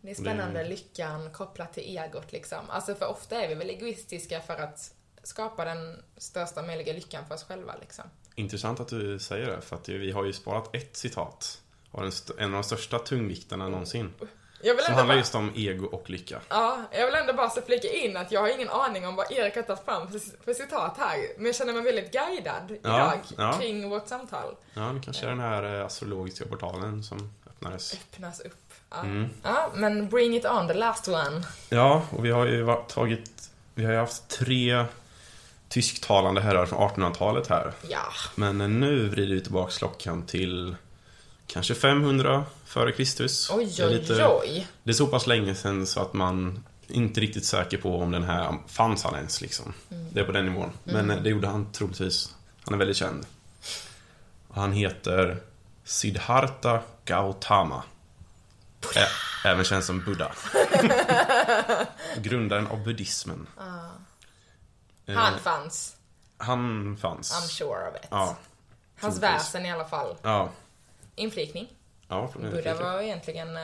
[0.00, 2.70] Det är spännande, Det- lyckan kopplat till egot liksom.
[2.70, 4.90] Alltså för ofta är vi väl egoistiska för att
[5.22, 8.04] skapa den största möjliga lyckan för oss själva liksom.
[8.34, 11.60] Intressant att du säger det, för att vi har ju sparat ett citat
[11.90, 14.12] av en av de största tungviktarna någonsin.
[14.64, 16.40] Jag vill Som handlar bara, just om ego och lycka.
[16.48, 19.32] ja, jag vill ändå bara så flika in att jag har ingen aning om vad
[19.32, 21.18] Erik har tagit fram för, för citat här.
[21.36, 23.52] Men jag känner mig väldigt guidad idag ja.
[23.52, 24.54] kring vårt samtal.
[24.74, 27.94] Ja, det kanske är den här eh, astrologiska portalen som öppnades.
[27.94, 28.72] Öppnas upp.
[28.90, 29.00] Ja.
[29.00, 29.28] Mm.
[29.42, 31.42] ja, men bring it on, the last one.
[31.68, 33.50] Ja, och vi har ju tagit...
[33.74, 34.84] Vi har ju haft tre
[35.68, 37.72] tysktalande herrar från 1800-talet här.
[37.88, 38.04] Ja.
[38.34, 40.76] Men nu vrider vi tillbaka klockan till
[41.54, 43.50] kanske 500 före Kristus.
[43.50, 44.66] Oj, Det är oj, lite- oj.
[44.82, 48.22] Det är så pass länge sedan så att man inte riktigt säker på om den
[48.24, 49.72] här fanns han ens liksom.
[49.88, 50.70] Det är på den nivån.
[50.84, 52.34] Men eh, det gjorde han troligtvis.
[52.64, 53.26] Han är väldigt känd.
[54.48, 55.42] Och han heter
[55.84, 57.82] Siddhartha Gautama.
[58.96, 60.32] Ä- även känd som Buddha.
[62.16, 63.46] Grundaren av buddhismen.
[65.06, 65.96] Eh, Han fanns.
[66.38, 67.32] han fanns.
[67.32, 68.08] I'm sure of it.
[68.10, 68.36] Ja.
[69.00, 69.22] Hans troligtvis.
[69.22, 70.16] väsen i alla fall.
[70.22, 70.50] Ja.
[71.14, 71.68] Inflikning.
[72.08, 73.62] Ja, Buddha var egentligen eh,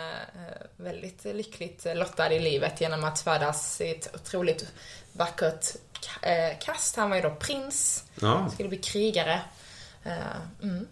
[0.76, 4.72] väldigt lyckligt lottad i livet genom att födas i ett otroligt
[5.12, 5.66] vackert
[6.22, 6.96] eh, kast.
[6.96, 9.40] Han var ju då prins, Ja, skulle bli krigare.
[10.02, 10.12] Eh,
[10.62, 10.86] mm.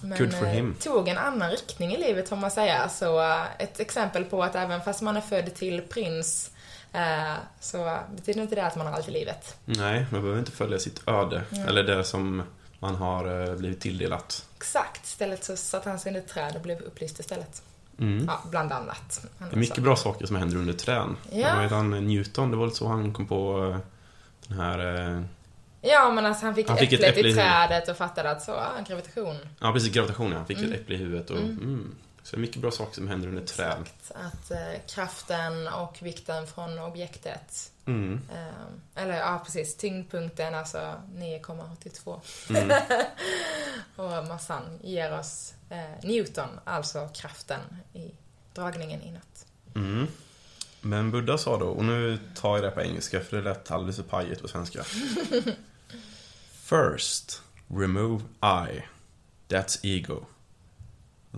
[0.00, 0.74] Men Good for eh, him.
[0.80, 2.88] tog en annan riktning i livet får man säga.
[2.88, 6.50] Så eh, ett exempel på att även fast man är född till prins
[6.92, 9.56] eh, så betyder inte det att man har allt i livet.
[9.64, 11.42] Nej, man behöver inte följa sitt öde.
[11.68, 12.42] Eller det som
[12.78, 14.45] man har eh, blivit tilldelat.
[14.56, 17.62] Exakt, istället så satte han sig under ett träd och blev upplyst istället.
[17.98, 18.24] Mm.
[18.26, 19.26] Ja, bland annat.
[19.38, 21.08] Det är mycket bra saker som händer under träd.
[21.32, 21.54] Ja.
[21.54, 21.90] Vad heter han?
[21.90, 23.78] Newton, det var väl så han kom på eh,
[24.48, 25.10] den här...
[25.16, 25.22] eh,
[25.80, 28.52] Ja, men alltså han fick, Han fick ett äpple i trädet och fattade att så,
[28.52, 29.36] ah, gravitation.
[29.60, 30.36] Ja, precis, gravitation ja.
[30.36, 31.38] Han fick ett äpple i huvudet och...
[31.38, 31.94] Mm.
[32.26, 33.84] Så det är mycket bra saker som händer under träd.
[34.14, 38.20] Att eh, kraften och vikten från objektet, Mm.
[38.32, 40.78] eh, eller ja precis, tyngdpunkten alltså
[41.14, 42.20] 9,82.
[42.50, 42.70] Mm.
[43.96, 47.60] och massan ger oss eh, Newton, alltså kraften
[47.92, 48.10] i
[48.54, 49.46] dragningen inåt.
[49.74, 50.06] Mm.
[50.80, 53.96] Men Buddha sa då, och nu tar jag det på engelska för det lät alldeles
[53.96, 54.84] för pajigt på svenska.
[56.62, 58.82] First, remove I.
[59.48, 60.24] That's ego.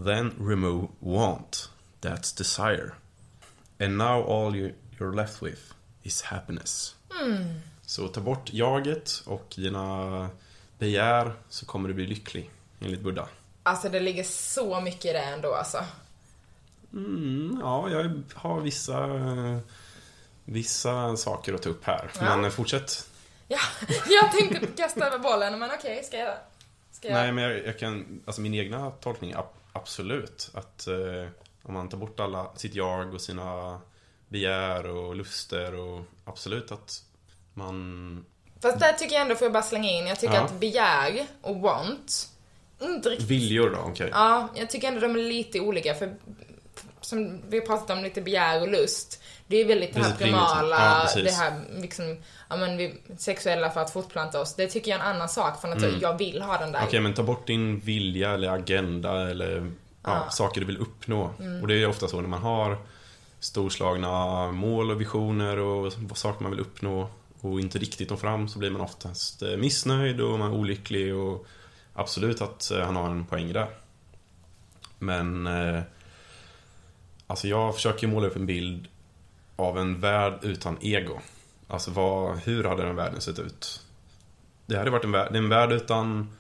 [0.05, 1.69] Then remove want.
[2.01, 2.95] That's desire.
[3.81, 6.95] And now all you, you're left with is happiness.
[7.83, 10.29] Så ta bort jaget och dina
[10.79, 13.29] begär så kommer du bli lycklig, enligt Buddha.
[13.63, 15.85] Alltså det ligger så mycket i det ändå alltså.
[16.93, 19.09] Mm, ja, jag har vissa,
[20.45, 22.11] vissa saker att ta upp här.
[22.21, 22.37] Ja.
[22.37, 23.09] Men fortsätt.
[23.49, 23.59] Ja,
[24.09, 26.35] jag tänkte kasta över bollen, men okej, ska jag?
[26.93, 27.15] Ska jag?
[27.15, 29.35] Nej, men jag, jag kan, alltså min egna tolkning,
[29.79, 30.51] absolut.
[30.55, 31.29] Att eh,
[31.63, 33.81] om man tar bort alla, sitt jag och sina
[34.29, 37.03] begär och luster och absolut att
[37.55, 38.25] man...
[38.63, 40.41] Fast där tycker jag ändå, får jag bara slänga in, jag tycker Ja.
[40.41, 42.29] att begär och want,
[42.83, 44.09] inte riktigt Viljor då, okej.
[44.13, 46.17] Ja, jag tycker ändå de är lite olika för
[47.01, 49.23] som vi har pratat om lite begär och lust.
[49.49, 52.17] Det är väldigt det här primala, Ja, det här liksom,
[52.49, 54.55] ja men vi, sexuella för att fortplanta oss.
[54.55, 56.81] Det tycker jag är en annan sak från att jag vill ha den där.
[56.85, 59.73] Okej, men ta bort din vilja eller agenda eller
[60.03, 60.17] ja.
[60.17, 60.31] Mm.
[60.31, 61.31] saker du vill uppnå.
[61.63, 62.79] Och det är ju ofta så när man har
[63.41, 68.59] storslagna mål och visioner och saker man vill uppnå och inte riktigt når fram så
[68.59, 71.47] blir man oftast eh, missnöjd och man är olycklig och
[71.95, 73.69] absolut att eh, han har en poäng där.
[74.99, 75.83] Men eh,
[77.27, 78.89] alltså jag försöker måla upp en bild
[79.59, 81.21] av en värld utan ego.
[81.69, 83.81] Alltså vad, hur hade den världen sett ut?
[84.67, 86.37] Det hade varit en värld, en värld utan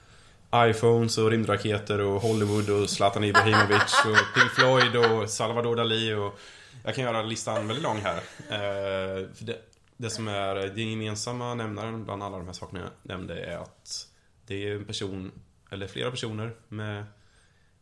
[0.55, 6.39] iPhones och rymdraketer och Hollywood och Zlatan Ibrahimovic och Pink Floyd och Salvador Dalí och
[6.85, 8.16] jag kan göra listan väldigt lång här.
[8.49, 9.57] Eh, för det,
[9.97, 14.09] det som är den gemensamma nämnaren bland alla de här sakerna jag nämnde är att
[14.47, 15.33] det är en person,
[15.71, 17.05] eller flera personer med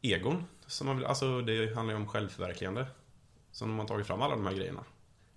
[0.03, 0.45] egon.
[0.67, 2.87] Som man vill, alltså det handlar ju om självförverkligande.
[3.53, 4.85] Som de har tagit fram alla de här grejerna.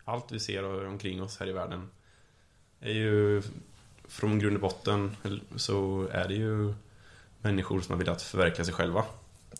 [0.09, 1.89] Allt vi ser omkring oss här i världen
[2.81, 3.41] är ju
[4.07, 5.15] från grund och botten
[5.55, 6.73] så är det ju
[7.41, 9.05] människor som har velat förverkliga sig själva.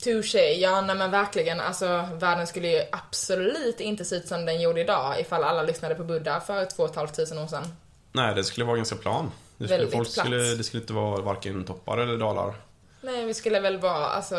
[0.04, 1.60] Touché, ja nej men verkligen.
[1.60, 5.95] Alltså världen skulle ju absolut inte se ut som den gjorde idag ifall alla lyssnade
[5.95, 7.64] på Buddha för två och ett halvt tusen år sedan.
[8.12, 9.32] Nej, det skulle vara ganska plan.
[9.58, 10.58] Det skulle, Väldigt folk skulle, platt.
[10.58, 12.54] det skulle inte vara varken toppar eller dalar.
[13.02, 14.36] Nej, vi skulle väl vara, alltså,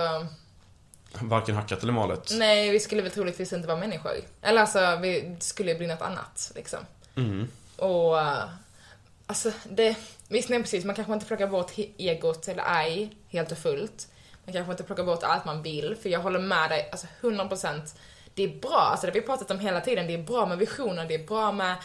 [1.18, 2.30] Varken hackat eller malet.
[2.32, 4.12] nej vi skulle väl troligtvis inte vara människor.
[4.42, 6.78] Eller alltså, vi skulle bli något annat liksom.
[7.16, 7.48] Mm.
[7.76, 8.44] Och, eh,
[9.26, 9.96] alltså det,
[10.28, 14.08] visst nej precis, man kanske inte plockar bort egot eller ej helt och fullt.
[14.44, 17.94] Man kanske inte plockar bort allt man vill, för jag håller med dig, alltså 100%.
[18.34, 20.58] Det är bra, alltså det vi har pratat om hela tiden, det är bra med
[20.58, 21.76] visioner, det är bra med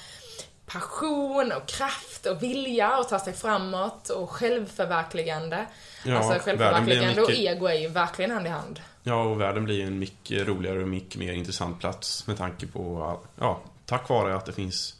[0.65, 5.65] passion och kraft och vilja och ta sig framåt och självförverkligande.
[6.05, 8.79] Ja, alltså självförverkligande och mycket- ego är ju verkligen hand i hand.
[9.03, 13.19] Ja, och världen blir en mycket roligare och mycket mer intressant plats med tanke på,
[13.39, 14.95] ja, tack vare att det finns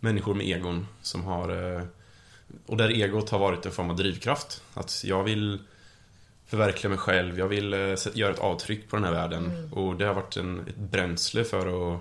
[0.00, 1.82] människor med egon som har, eh,
[2.66, 4.62] och där egot har varit en form av drivkraft.
[4.74, 5.58] Att jag vill
[6.46, 9.70] förverkliga mig själv, jag vill eh, göra ett avtryck på den här världen.
[9.72, 12.00] Och det har varit en, ett bränsle för att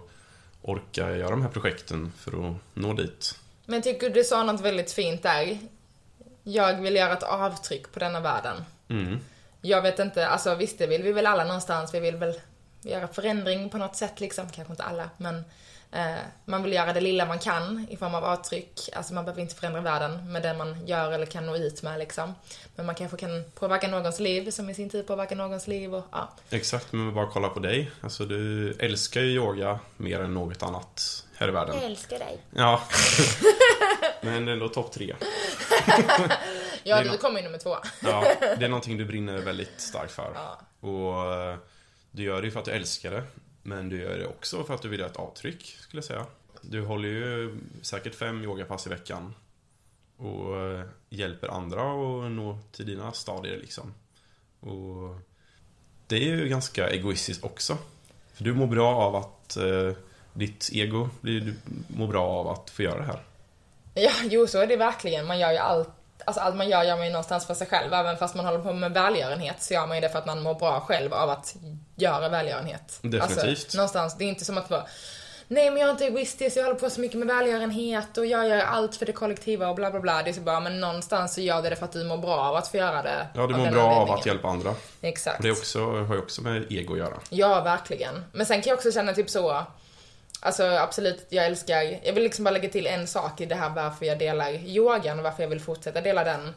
[0.64, 3.40] orka göra de här projekten för att nå dit.
[3.66, 5.58] Men tycker du sa något väldigt fint där?
[6.44, 8.64] Jag vill göra ett avtryck på denna världen.
[8.88, 9.20] Mm.
[9.62, 12.40] Jag vet inte, alltså visst det vill vi väl alla någonstans, vi vill väl
[12.82, 15.44] göra förändring på något sätt liksom, kanske inte alla, men
[16.46, 19.56] man vill göra det lilla man kan i form av avtryck, alltså man behöver inte
[19.56, 22.36] förändra världen med det man gör eller kan nå ut med liksom.
[22.76, 26.06] Men man kanske kan påverka någons liv som i sin tur påverkar någons liv och
[26.12, 26.30] ja.
[26.50, 27.92] Exakt, men bara kolla på dig.
[28.02, 31.76] Alltså du älskar ju yoga mer än något annat här i världen.
[31.80, 32.38] älskar dig.
[32.56, 32.84] Ja.
[34.22, 35.16] Men ändå topp tre.
[36.84, 37.78] Ja, du nå- kommer ju nummer två.
[38.04, 40.32] Ja, det är någonting du brinner väldigt starkt för.
[40.36, 40.60] Ja.
[40.90, 41.56] Och eh,
[42.12, 43.24] du gör det ju för att du älskar det.
[43.64, 46.26] Men du gör det också för att du vill göra ett avtryck, skulle jag säga.
[46.62, 49.34] Du håller ju säkert fem yogapass i veckan.
[50.18, 53.94] Och eh, hjälper andra att nå till dina stadier liksom.
[54.60, 55.20] Och
[56.08, 57.78] det är ju ganska egoistiskt också.
[58.34, 59.92] För du mår bra av att eh,
[60.34, 61.56] ditt ego blir, du
[61.88, 63.24] mår bra av att få göra det här.
[63.94, 65.28] Ja, jo så är det verkligen.
[65.28, 65.90] Man gör ju allt,
[66.26, 67.94] alltså allt man gör gör man ju någonstans för sig själv.
[67.94, 70.42] Även fast man håller på med välgörenhet så gör man ju det för att man
[70.42, 71.56] mår bra själv av att
[71.96, 73.00] göra välgörenhet.
[73.02, 73.46] Definitivt.
[73.46, 74.84] Alltså, någonstans, det är inte som att vara
[75.48, 78.50] Nej men jag är inte egoistisk, jag håller på så mycket med välgörenhet och jag
[78.50, 80.24] gör allt för det kollektiva och bla bla bla.
[80.24, 82.36] Det är så bara, men någonstans så gör du det för att du mår bra
[82.36, 83.28] av att få göra det.
[83.34, 84.76] Ja, du mår bra av att hjälpa andra.
[85.02, 85.42] Exakt.
[85.42, 87.14] Det också, har ju också med ego att göra.
[87.30, 88.26] Ja, verkligen.
[88.32, 89.64] Men sen kan jag också känna typ så,
[90.44, 93.70] alltså absolut, jag älskar, jag vill liksom bara lägga till en sak i det här
[93.70, 96.54] varför jag delar yogan och varför jag vill fortsätta dela den.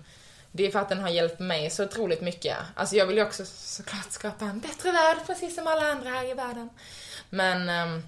[0.52, 2.56] Det är för att den har hjälpt mig så otroligt mycket.
[2.74, 6.30] Alltså jag vill ju också såklart skapa en bättre värld, precis som alla andra här
[6.30, 6.70] i världen.
[7.30, 8.02] Men, ehm,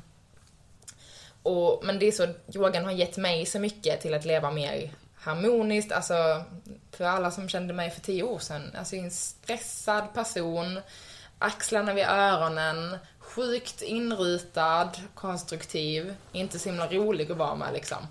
[1.42, 4.90] och, men det är så, yogan har gett mig så mycket till att leva mer
[5.16, 6.44] harmoniskt, alltså
[6.92, 8.74] för alla som kände mig för tio år sedan.
[8.78, 10.80] Alltså en stressad person,
[11.38, 12.98] axlarna vid öronen,
[13.38, 17.98] sjukt inrutad, konstruktiv, inte så himla rolig att vara med liksom.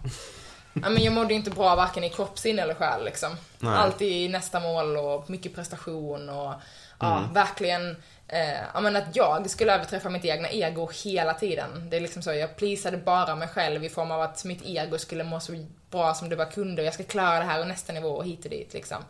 [0.84, 3.30] Ja, men jag mådde inte bra varken i kropp, sinne eller själ liksom.
[3.60, 3.76] Nej.
[3.76, 6.54] Alltid i nästa mål och mycket prestation och
[7.00, 7.96] ja, verkligen
[8.28, 11.90] eh, ja, men att jag skulle överträffa mitt egna ego hela tiden.
[11.90, 14.98] Det är liksom så, jag pleasade bara mig själv i form av att mitt ego
[14.98, 17.68] skulle må så bra som det bara kunde och jag ska klara det här och
[17.68, 19.04] nästa nivå och hit och dit liksom.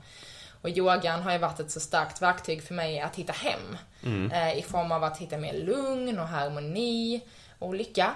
[0.61, 3.77] Och yogan har ju varit ett så starkt verktyg för mig att hitta hem.
[4.31, 7.21] Eh, I form av att hitta mer lugn och harmoni
[7.59, 8.13] och lycka.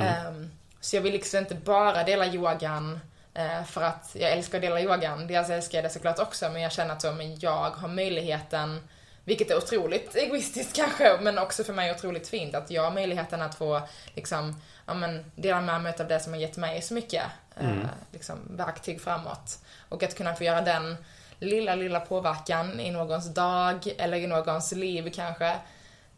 [0.00, 3.00] Ehm, så jag vill liksom inte bara dela yogan
[3.34, 5.26] eh, för att jag älskar att dela yogan.
[5.26, 8.88] Dels älskar jag det såklart också, men jag känner att så, men jag har möjligheten,
[9.24, 13.42] vilket är otroligt egoistiskt kanske, men också för mig otroligt fint, att jag har möjligheten
[13.42, 13.82] att få
[14.14, 17.24] liksom, ja men, dela med mig av det som har gett mig så mycket
[17.56, 17.76] eh,
[18.12, 19.58] liksom, verktyg framåt.
[19.88, 20.96] Och att kunna få göra den
[21.38, 25.56] lilla, lilla påverkan i någons dag eller i någons liv kanske.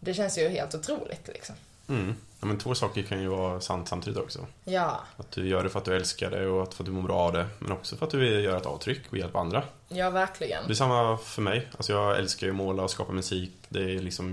[0.00, 1.54] Det känns ju helt otroligt liksom.
[1.88, 2.14] Mm.
[2.40, 4.46] Ja, men två saker kan ju vara sant samtidigt också.
[4.64, 6.92] Ja, Att du gör det för att du älskar det och att för att du
[6.92, 7.46] mår bra av det.
[7.58, 9.62] Men också för att du vill göra ett avtryck och hjälpa andra.
[9.88, 10.66] ja verkligen.
[10.66, 11.68] Det är samma för mig.
[11.76, 13.52] Alltså jag älskar ju att måla och skapa musik.
[13.68, 14.32] Det är liksom,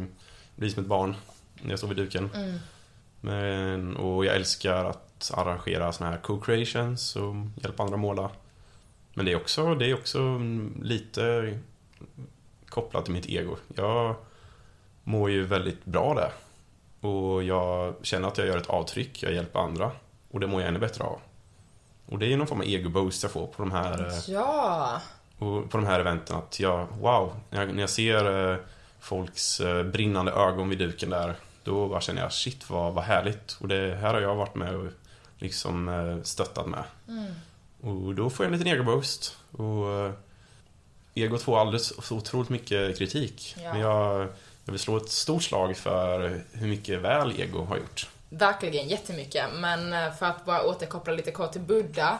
[0.55, 1.15] det blir som ett barn
[1.61, 2.29] när jag står vid duken.
[2.35, 2.59] Mm.
[3.21, 8.29] Men, och jag älskar att arrangera såna här co-creations och hjälpa andra att måla.
[9.13, 10.41] Men det är också, det är också
[10.81, 11.53] lite
[12.69, 13.57] kopplat till mitt ego.
[13.75, 14.15] Jag
[15.03, 16.31] mår ju väldigt bra där.
[17.09, 19.91] Och jag känner att jag gör ett avtryck, jag hjälper andra.
[20.31, 21.19] Och det mår jag ännu bättre av.
[22.05, 25.01] Och det är någon form av ego-boost jag får på de här Ja,
[25.37, 28.57] och på de här eventen att jag, wow, när jag, när jag ser eh,
[28.99, 33.57] folks eh, brinnande ögon vid duken där, då bara känner jag shit vad, vad härligt.
[33.61, 34.87] Och det här har jag varit med och
[35.37, 36.83] liksom eh, stöttat med.
[37.83, 39.37] Och då får jag en liten ego-boost.
[39.51, 40.13] Och eh,
[41.15, 43.55] egot får alldeles så otroligt mycket kritik.
[43.63, 43.73] Ja.
[43.73, 44.27] Men jag
[44.65, 48.09] jag vill slå ett stort slag för hur mycket väl ego har gjort.
[48.29, 52.19] Verkligen jättemycket, men eh, för att bara återkoppla lite kort till Buddha,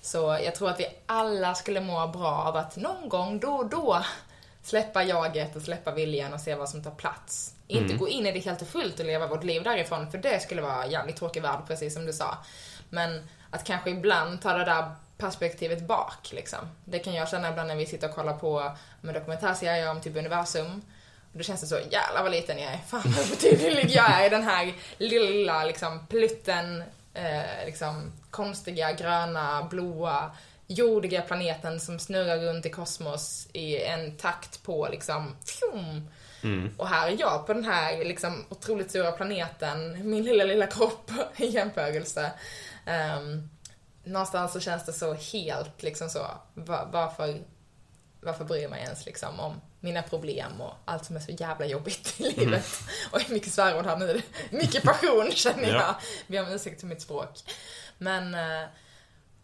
[0.00, 3.66] så jag tror att vi alla skulle må bra av att någon gång då och
[3.66, 4.04] då
[4.62, 7.54] släppa jaget och släppa viljan och se vad som tar plats.
[7.66, 10.42] Inte gå in i det helt och fullt och leva vårt liv därifrån, för det
[10.42, 12.38] skulle vara en jävligt tråkig värld, precis som du sa.
[12.90, 16.58] Men att kanske ibland ta det där perspektivet bak, liksom.
[16.84, 20.82] Det kan jag känna ibland när vi sitter och kollar på dokumentärserier om typ universum.
[21.32, 22.78] Och då känns det så, jävlar vad liten jag är.
[22.86, 26.84] Fan vad betydlig jag är i den här lilla liksom plutten,
[27.14, 30.30] eh, liksom konstiga, gröna, blåa,
[30.66, 36.08] jordiga planeten som snurrar runt i kosmos i en takt på liksom, fjum.
[36.76, 41.10] Och här är jag på den här liksom otroligt stora planeten, min lilla, lilla kropp
[41.36, 42.30] i jämförelse.
[42.86, 43.50] Um,
[44.04, 47.42] någonstans så känns det så helt liksom så, va- varför,
[48.20, 52.20] varför bryr mig ens liksom om mina problem och allt som är så jävla jobbigt
[52.20, 52.66] i livet.
[53.12, 54.22] Och mycket svärord här nu.
[54.50, 55.80] Mycket passion känner jag.
[55.80, 55.96] Ja.
[56.26, 57.40] Be om ursäkt för mitt språk.
[57.98, 58.68] Men eh,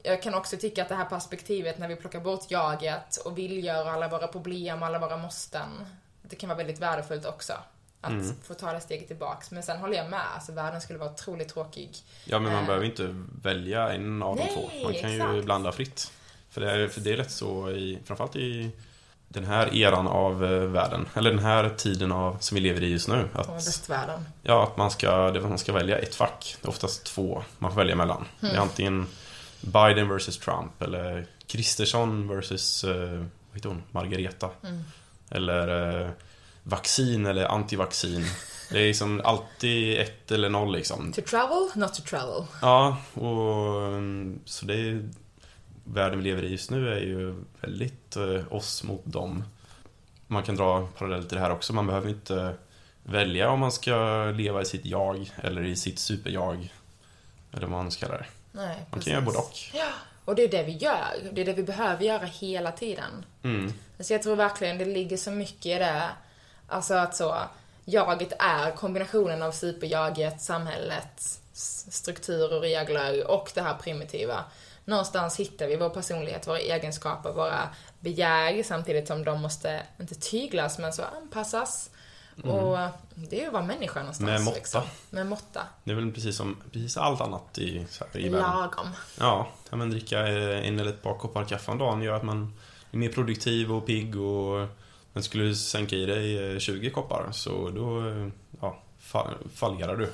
[0.03, 3.65] jag kan också tycka att det här perspektivet när vi plockar bort jaget och vill
[3.65, 5.87] göra alla våra problem, alla våra måsten.
[6.23, 7.53] Det kan vara väldigt värdefullt också.
[8.01, 9.51] Att få ta det steget tillbaks.
[9.51, 11.91] Men sen håller jag med, alltså världen skulle vara otroligt tråkig.
[12.25, 12.67] Ja, men man Eh.
[12.67, 14.85] behöver inte välja en av de Nej, två.
[14.85, 15.45] Man kan ju exakt.
[15.45, 16.13] blanda fritt.
[16.51, 18.71] För det, är, för det är rätt så, i, framförallt i
[19.29, 22.87] den här eran av eh, världen, eller den här tiden av, som vi lever i
[22.89, 23.29] just nu.
[23.35, 24.25] Att, västvärlden.
[24.43, 26.57] ja, att man ska, det, man ska välja ett fack.
[26.61, 28.25] Det är oftast två man får välja mellan.
[28.41, 29.07] Det är antingen
[29.61, 34.51] Biden versus Trump eller Kristersson versus, eh, vad heter hon, Margareta.
[35.31, 36.11] Eller eh,
[36.69, 38.25] vaccin eller antivaccin.
[38.71, 41.13] Det är liksom alltid ett eller noll liksom.
[41.13, 42.47] To travel, not to travel.
[42.63, 45.09] Ja, och mm, så det är
[45.85, 49.45] världen vi lever i just nu är ju väldigt eh, oss mot dem.
[50.27, 51.73] Man kan dra parallell till det här också.
[51.73, 52.55] Man behöver inte
[53.03, 56.73] välja om man ska leva i sitt jag eller i sitt superjag.
[57.53, 58.27] Eller vad man ska kalla det.
[58.53, 59.59] Nej, Man kan göra både och.
[59.73, 59.89] Ja,
[60.25, 61.31] och det är det vi gör.
[61.33, 63.25] Det är det vi behöver göra hela tiden.
[63.43, 63.73] Mm.
[63.99, 66.03] Så jag tror verkligen det ligger så mycket i det.
[66.69, 67.37] Alltså att så,
[67.85, 71.21] jaget är kombinationen av superjaget, samhället,
[71.53, 74.45] s- struktur och regler och det här primitiva.
[74.85, 77.69] Någonstans hittar vi vår personlighet, våra egenskaper, våra
[78.01, 81.91] begär samtidigt som de måste, inte tyglas, men så anpassas.
[82.45, 82.79] Och
[83.15, 84.31] det är ju att vara människa någonstans.
[84.31, 84.57] Med måtta.
[84.57, 84.83] Liksom.
[85.11, 85.61] Med måtta.
[85.85, 88.51] Det är väl precis som precis allt annat i, här, i världen.
[88.51, 88.89] Lagom.
[89.19, 92.55] Ja, men dricka eh, en eller ett par koppar kaffe om dagen gör att man
[92.93, 94.67] är mer produktiv och pigg och
[95.13, 98.29] men skulle du sänka i dig eh, 20 koppar så då eh,
[98.61, 98.79] ja,
[99.13, 100.13] fa- fallerar du.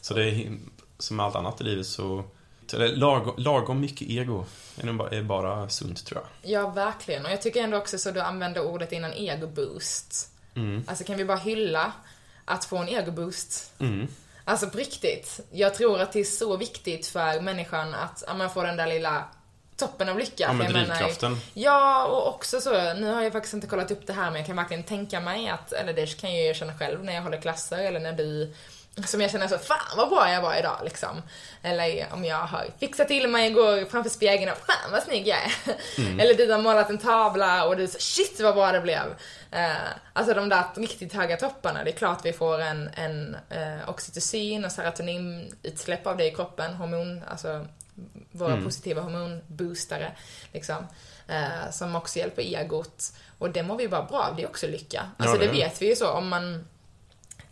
[0.00, 0.56] Så det är
[0.98, 2.24] som allt annat i livet så
[2.72, 4.44] eller lagom, lagom mycket ego
[4.76, 6.50] är bara- sunt tror jag.
[6.50, 7.26] Ja, verkligen.
[7.26, 10.30] Och jag tycker ändå också så du använde ordet innan ego-boost.
[10.86, 11.92] Alltså kan vi bara hylla
[12.44, 13.70] att få en ego-boost?
[13.78, 14.06] Mm.
[14.44, 15.40] Alltså på riktigt.
[15.50, 19.24] Jag tror att det är så viktigt för människan att man får den där lilla
[19.76, 20.32] toppen av lycka.
[20.44, 21.40] Ja, men jag menar- drivkraften.
[21.54, 24.46] Ja, och också så, nu har jag faktiskt inte kollat upp det här men jag
[24.46, 27.40] kan verkligen tänka mig att, eller det kan jag ju känna själv när jag håller
[27.40, 28.54] klasser eller när du
[29.04, 31.22] som jag känner så, fan vad bra jag var idag liksom.
[31.62, 35.38] Eller om jag har fixat till mig igår framför spegeln och fan vad snygg jag
[35.38, 35.52] är.
[36.20, 39.14] Eller du har målat en tavla och du så, shit vad bra det blev.
[39.50, 39.76] Eh,
[40.12, 44.64] alltså de där riktigt höga topparna, det är klart vi får en, en eh, oxytocin
[44.64, 47.66] och serotoninutsläpp av det i kroppen, hormon, alltså
[48.32, 50.12] våra positiva hormonboostare
[50.52, 50.86] liksom.
[51.28, 53.12] Eh, som också hjälper egot.
[53.38, 55.10] Och det mår vi bara bra av, det är också lycka.
[55.16, 55.58] Alltså det det det.
[55.58, 56.64] vet vi ju så om man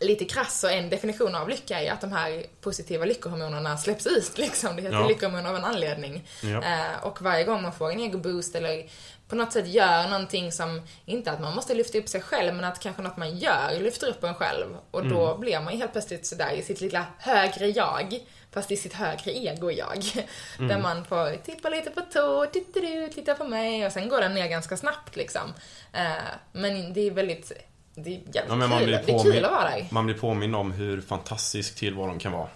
[0.00, 4.38] lite krass så en definition av lycka är att de här positiva lyckohormonerna släpps ut
[4.38, 4.76] liksom.
[4.76, 5.08] Det heter Ja.
[5.08, 6.28] lyckohormoner av en anledning.
[6.42, 6.62] Ja.
[6.62, 8.86] Eh, och varje gång man får en ego-boost eller
[9.28, 12.64] på något sätt gör någonting som, inte att man måste lyfta upp sig själv, men
[12.64, 14.66] att kanske något man gör lyfter upp en själv.
[14.90, 15.40] Och då Mm.
[15.40, 18.18] blir man ju helt plötsligt sådär i sitt lilla högre jag,
[18.52, 20.04] fast i sitt högre ego-jag.
[20.58, 20.68] Mm.
[20.68, 24.20] Där man får tippa lite på tå, titta du, titta på mig och sen går
[24.20, 25.54] den ner ganska snabbt liksom.
[25.92, 26.12] Eh,
[26.52, 27.52] men det är väldigt,
[27.94, 28.86] det är jävligt Ja, men man kul.
[28.86, 29.86] blir, Det är kul att vara där.
[29.90, 32.48] man blir påmind om hur fantastisk tillvaron kan vara.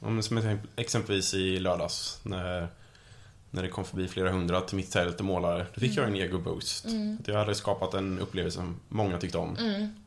[0.00, 2.68] Om, som exempelvis i lördags när,
[3.50, 5.66] när det kom förbi flera hundra till mitt tält och målare.
[5.74, 6.86] Då fick jag en ego-boost.
[7.20, 9.56] Att jag hade skapat en upplevelse som många tyckte om.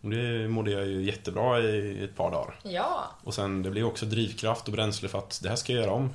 [0.01, 2.59] Och det mådde jag ju jättebra i ett par dagar.
[2.63, 3.11] Ja.
[3.23, 5.91] Och sen det blev också drivkraft och bränsle för att det här ska jag göra
[5.93, 6.13] om.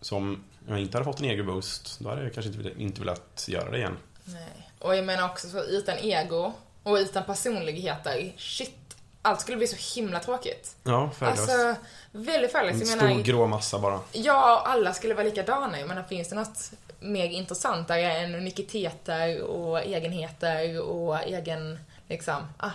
[0.00, 3.44] Så om jag inte hade fått en ego-boost, då hade jag kanske inte, inte velat
[3.48, 3.96] göra det igen.
[4.24, 4.70] Nej.
[4.78, 6.52] Och jag menar också så utan ego
[6.82, 10.76] och utan personligheter, shit, allt skulle bli så himla tråkigt.
[10.84, 11.40] Ja, färglöst.
[11.40, 11.76] Alltså,
[12.12, 12.80] väldigt färglöst.
[12.80, 14.00] en stor menar, grå massa bara.
[14.12, 15.78] ja, alla skulle vara likadana.
[15.78, 21.78] Jag menar, finns det något mer intressantare än unikiteter och egenheter och egen,
[22.08, 22.70] liksom, ah,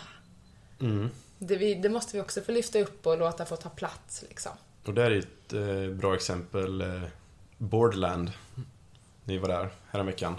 [0.79, 1.09] Mm.
[1.39, 4.51] Det, vi, det måste vi också få lyfta upp och låta få ta plats liksom.
[4.85, 7.01] Och där är ett eh, bra exempel, eh,
[7.57, 8.31] Borderland.
[9.23, 10.35] Ni var där häromveckan.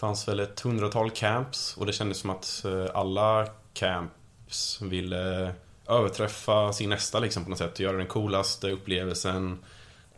[0.00, 5.52] Det fanns väl ett hundratal camps och det kändes som att eh, alla camps ville
[5.88, 7.80] överträffa sin nästa liksom på något sätt.
[7.80, 9.58] Göra den coolaste upplevelsen,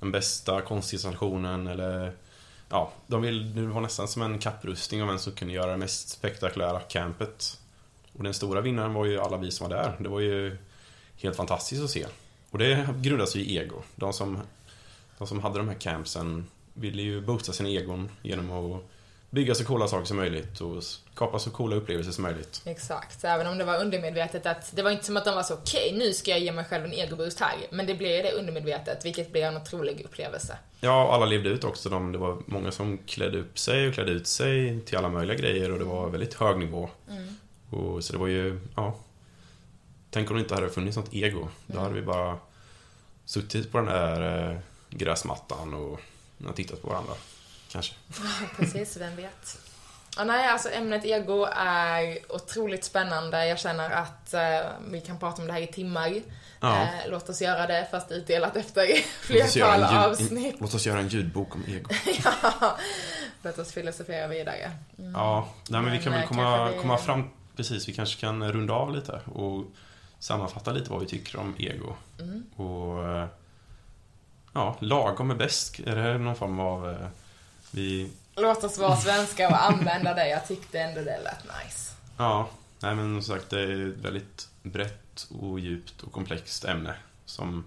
[0.00, 2.12] den bästa konstinstallationen eller
[2.68, 5.76] Ja, de vill, det var nästan som en kapprustning om vem som kunde göra det
[5.76, 7.60] mest spektakulära campet.
[8.12, 9.96] Och den stora vinnaren var ju alla vi som var där.
[9.98, 10.56] Det var ju
[11.16, 12.06] helt fantastiskt att se.
[12.50, 13.82] Och det grundas ju i ego.
[13.94, 14.38] De som,
[15.18, 18.82] de som hade de här campsen ville ju boosta sina egon genom att
[19.32, 22.62] bygga så coola saker som möjligt och skapa så coola upplevelser som möjligt.
[22.64, 25.54] Exakt, även om det var undermedvetet att det var inte som att de var så
[25.54, 27.54] okej, okay, nu ska jag ge mig själv en egoboost här.
[27.70, 30.58] Men det blev det undermedvetet, vilket blir en otrolig upplevelse.
[30.80, 31.88] Ja, alla levde ut också.
[31.88, 35.36] De, det var många som klädde upp sig och klädde ut sig till alla möjliga
[35.36, 36.90] grejer och det var väldigt hög nivå.
[37.10, 37.36] Mm.
[37.70, 38.94] Och, så det var ju, ja.
[40.10, 41.38] Tänk om det inte hade funnits något ego.
[41.38, 41.50] Mm.
[41.66, 42.38] Då hade vi bara
[43.24, 44.58] suttit på den där eh,
[44.90, 46.00] gräsmattan och
[46.54, 47.12] tittat på varandra.
[47.72, 47.94] Kanske.
[48.56, 49.58] Precis, vem vet.
[50.16, 53.46] Ja, nej, alltså ämnet ego är otroligt spännande.
[53.46, 56.20] Jag känner att eh, vi kan prata om det här i timmar.
[56.60, 56.82] Ja.
[56.82, 58.86] Eh, låt oss göra det, fast utdelat efter
[59.20, 60.56] flertal avsnitt.
[60.60, 61.90] låt oss göra en ljudbok om ego.
[62.24, 62.78] ja,
[63.42, 64.70] låt oss filosofera vidare.
[64.98, 65.12] Mm.
[65.12, 67.30] Ja, nej, men vi kan Men, väl eh, komma, det- komma fram...
[67.56, 69.64] Precis, vi kanske kan runda av lite och
[70.18, 71.94] sammanfatta lite vad vi tycker om ego.
[72.20, 72.44] Mm.
[72.56, 73.08] Och...
[73.08, 73.26] eh,
[74.54, 75.80] Ja, lagom är bäst.
[75.80, 76.96] Är det någon form av...
[77.74, 78.10] Vi...
[78.36, 80.28] Låt oss vara svenska och använda det.
[80.28, 81.92] Jag tyckte ändå det lät nice.
[82.16, 82.48] Ja,
[82.80, 86.94] nej men som sagt det är ett väldigt brett och djupt och komplext ämne
[87.24, 87.64] som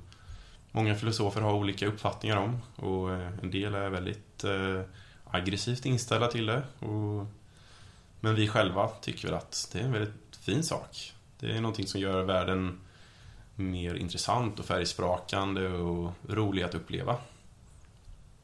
[0.71, 4.81] många filosofer har olika uppfattningar om och eh, en del är väldigt eh,
[5.25, 6.63] aggressivt inställda till det.
[6.79, 7.25] Och,
[8.19, 11.13] men vi själva tycker väl att det är en väldigt fin sak.
[11.39, 12.79] Det är någonting som gör världen
[13.55, 17.17] mer intressant och färgsprakande och rolig att uppleva.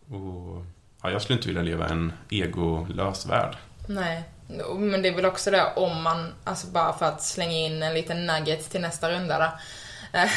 [0.08, 0.66] Och
[1.02, 3.58] ja, jag skulle inte vilja leva en egolös värld.
[3.88, 4.24] Nej,
[4.78, 7.94] men det är väl också det om man, alltså bara för att slänga in en
[7.94, 9.52] liten nugget till nästa runda då.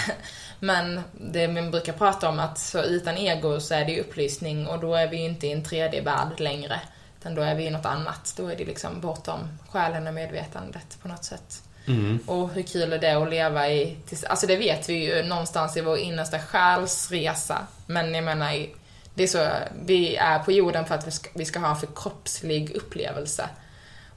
[0.60, 4.66] Men det man brukar prata om att så utan ego så är det ju upplysning
[4.66, 6.80] och då är vi ju inte i en tredje värld längre.
[7.20, 8.34] Utan då är vi i något annat.
[8.36, 9.38] Då är det liksom bortom
[9.70, 11.62] själen och medvetandet på något sätt.
[11.86, 12.18] Mm.
[12.26, 13.96] Och hur kul är det att leva i,
[14.28, 17.66] alltså det vet vi ju någonstans i vår innersta själsresa.
[17.86, 18.66] Men jag menar,
[19.14, 19.48] det är så,
[19.86, 23.48] vi är på jorden för att vi ska, vi ska ha en förkroppslig upplevelse.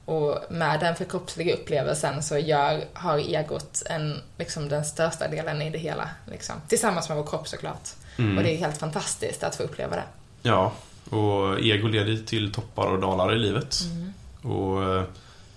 [0.04, 5.70] Och med den förkroppsliga upplevelsen så gör, har egot en, liksom den största delen i
[5.70, 6.10] det hela.
[6.26, 6.54] Liksom.
[6.68, 7.88] Tillsammans med vår kropp såklart.
[8.18, 8.38] Mm.
[8.38, 10.04] Och det är helt fantastiskt att få uppleva det.
[10.42, 10.72] Ja,
[11.10, 13.80] och ego leder till toppar och dalar i livet.
[13.84, 14.12] Mm.
[14.54, 15.02] Och eh,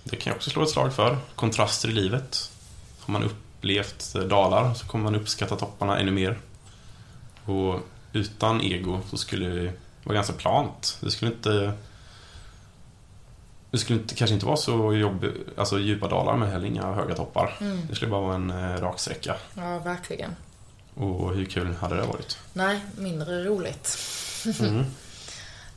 [0.04, 1.18] det kan jag också slå ett slag för.
[1.36, 2.52] Kontraster i livet.
[3.00, 6.39] Har man upplevt dalar så kommer man uppskatta topparna ännu mer.
[7.46, 7.80] Och
[8.14, 10.97] utan ego så skulle det vara ganska plant.
[11.01, 11.74] Det skulle inte...
[13.72, 15.26] Det skulle inte, kanske inte vara så jobb,
[15.57, 17.57] alltså djupa dalar men heller inga höga toppar.
[17.62, 17.80] Mm.
[17.89, 19.36] Det skulle bara vara en eh, rak sträcka.
[19.53, 20.36] Ja, verkligen.
[20.93, 22.38] Och hur kul hade det varit?
[22.53, 23.97] Nej, mindre roligt.
[24.59, 24.86] Mm.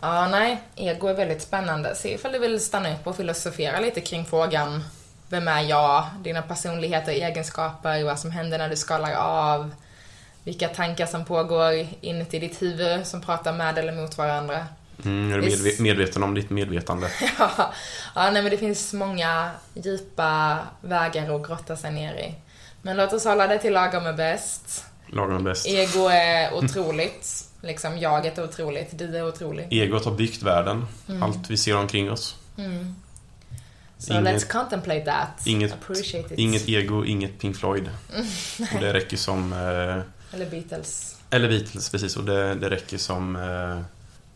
[0.01, 1.95] Ja, nej, ego är väldigt spännande.
[1.95, 4.83] Se ifall du vill stanna upp och filosofera lite kring frågan
[5.29, 6.05] Vem är jag?
[6.23, 9.71] Dina personligheter, egenskaper, vad som händer när du skalar av
[10.45, 14.67] Vilka tankar som pågår inuti ditt huvud som pratar med eller mot varandra.
[15.05, 17.11] Mm, är du medve- medveten om ditt medvetande?
[17.39, 17.73] ja,
[18.15, 22.35] ja, nej men det finns många djupa vägar att grotta sig ner i.
[22.83, 24.85] Men låt oss hålla det till lagom är bäst.
[25.07, 25.67] Lagom är bäst.
[25.67, 27.45] Ego är otroligt.
[27.63, 29.67] Liksom, jaget är otroligt, du är otrolig.
[29.71, 30.87] Egot har byggt världen.
[31.09, 31.23] Mm.
[31.23, 32.37] Allt vi ser omkring oss.
[32.59, 32.95] Mm.
[33.99, 35.47] So Inget- let's contemplate that.
[35.47, 36.39] inget- Appreciate it.
[36.41, 37.91] Inget ego, inget Pink Floyd.
[38.75, 39.53] Och det räcker som...
[39.53, 40.03] Eh,
[40.35, 41.17] Eller Beatles.
[41.31, 42.17] eller Beatles, precis.
[42.17, 43.81] Och det, det räcker som, eh,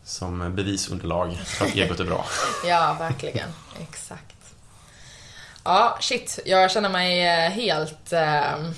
[0.03, 2.25] som bevisunderlag för att egot är bra.
[2.65, 3.49] Ja, verkligen.
[3.81, 4.35] Exakt.
[5.63, 6.39] Ja, shit.
[6.45, 8.13] Jag känner mig eh, helt...
[8.13, 8.69] Eh,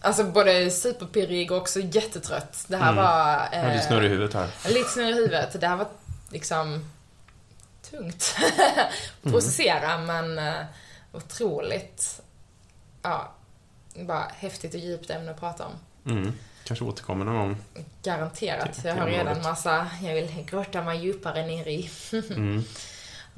[0.00, 2.64] alltså både superpirrig och också jättetrött.
[2.68, 3.04] Det här Mm.
[3.04, 3.48] var...
[3.52, 4.48] Är lite Eh, snurrig i huvudet här.
[4.68, 5.60] lite snurrig i huvudet.
[5.60, 5.86] Det här var
[6.30, 6.90] liksom
[7.90, 8.36] tungt
[9.22, 9.32] Mm.
[9.32, 10.54] processera, men eh,
[11.12, 12.20] otroligt...
[13.02, 13.32] Ja,
[13.94, 15.72] bara häftigt och djupt ämne att prata om.
[16.12, 16.32] Mm.
[16.66, 17.56] Kanske återkommer någon gång.
[18.02, 18.80] Garanterat.
[18.84, 21.90] Jag har redan massa jag vill grotta mig djupare ner i.
[22.30, 22.64] Mm.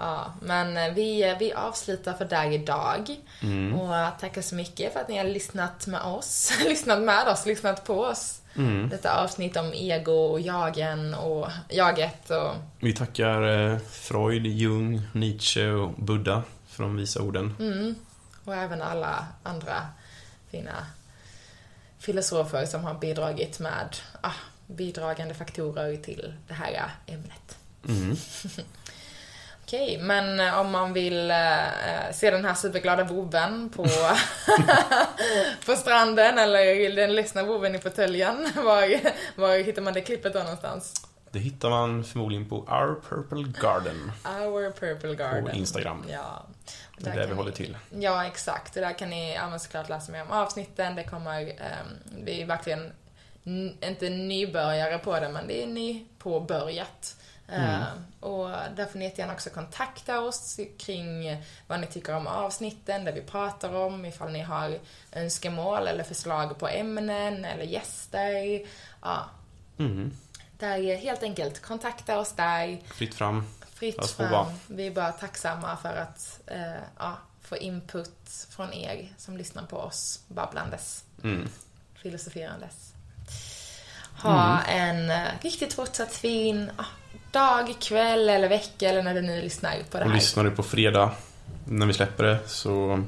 [0.01, 3.16] Ja, men eh, vi, vi avslutar för där idag.
[3.43, 3.74] Mm.
[3.74, 6.53] Och eh, tackar så mycket för att ni har lyssnat med oss.
[6.68, 8.41] lyssnat med oss, lyssnat på oss.
[8.57, 8.89] Mm.
[8.89, 15.70] Detta avsnitt om ego och jagen och jaget och Vi tackar eh, Freud, Jung, Nietzsche
[15.70, 17.57] och Buddha för de visa orden.
[17.61, 17.95] mm,
[18.45, 19.87] och även alla andra
[20.51, 20.87] fina
[21.99, 24.32] filosofer som har bidragit med ah,
[24.66, 27.59] bidragande faktorer till det här ämnet.
[27.88, 28.16] Mm.
[29.68, 31.36] Okej, men eh, om man vill eh,
[32.12, 33.86] se den här superglada vovven på,
[35.66, 39.01] på stranden eller den ledsna vovven i fåtöljen, var,
[39.40, 41.08] var hittar man det klippet då någonstans?
[41.31, 45.45] Det hittar man förmodligen på Our Purple Garden Our Purple Garden.
[45.45, 46.05] på Instagram.
[46.11, 46.47] Ja.
[46.99, 47.76] Det är där vi håller till.
[47.91, 48.76] Ja, exakt.
[48.76, 50.97] Och där kan ni ja, såklart läsa mer om avsnitten.
[50.97, 52.93] Det kommer, um, vi är verkligen
[53.81, 57.16] inte nybörjare på det, men det är nypåbörjat.
[57.49, 57.70] Mm.
[57.70, 57.87] Uh,
[58.20, 63.12] och där får ni jättegärna också kontakta oss kring vad ni tycker om avsnitten, det
[63.12, 64.79] vi pratar om, ifall ni har
[65.12, 68.61] önskemål eller förslag på ämnen eller gäster.
[69.03, 69.24] Ja,
[69.79, 70.12] Mm.
[70.59, 72.79] Där helt enkelt kontakta oss där.
[72.95, 73.45] Fritt fram.
[73.75, 74.47] Fritt fram.
[74.67, 79.77] Vi är bara tacksamma för att eh, ja, få input från er som lyssnar på
[79.77, 81.49] oss babblandes, Mm.
[82.03, 82.93] filosoferandes.
[84.23, 86.85] Ha en eh, riktigt fortsatt fin ah,
[87.31, 90.17] dag, kväll eller vecka eller när du nu lyssnar på det Och här.
[90.17, 91.11] lyssnar du på fredag
[91.65, 93.05] när vi släpper det så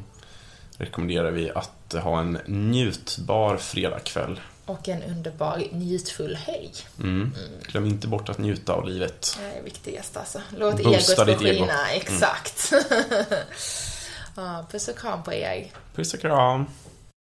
[0.78, 4.40] rekommenderar vi att ha en njutbar fredagkväll.
[4.70, 6.72] Och en underbar, njutfull helg.
[6.98, 7.32] Mm.
[7.62, 9.38] Glöm inte bort att njuta av livet.
[9.40, 10.42] Det är viktigast alltså.
[10.58, 11.64] Låt Boosta egot få ego.
[11.64, 11.68] Mm.
[11.68, 12.72] skina, exakt.
[14.36, 15.66] ja, puss och kram på er.
[15.94, 16.66] Puss och kram!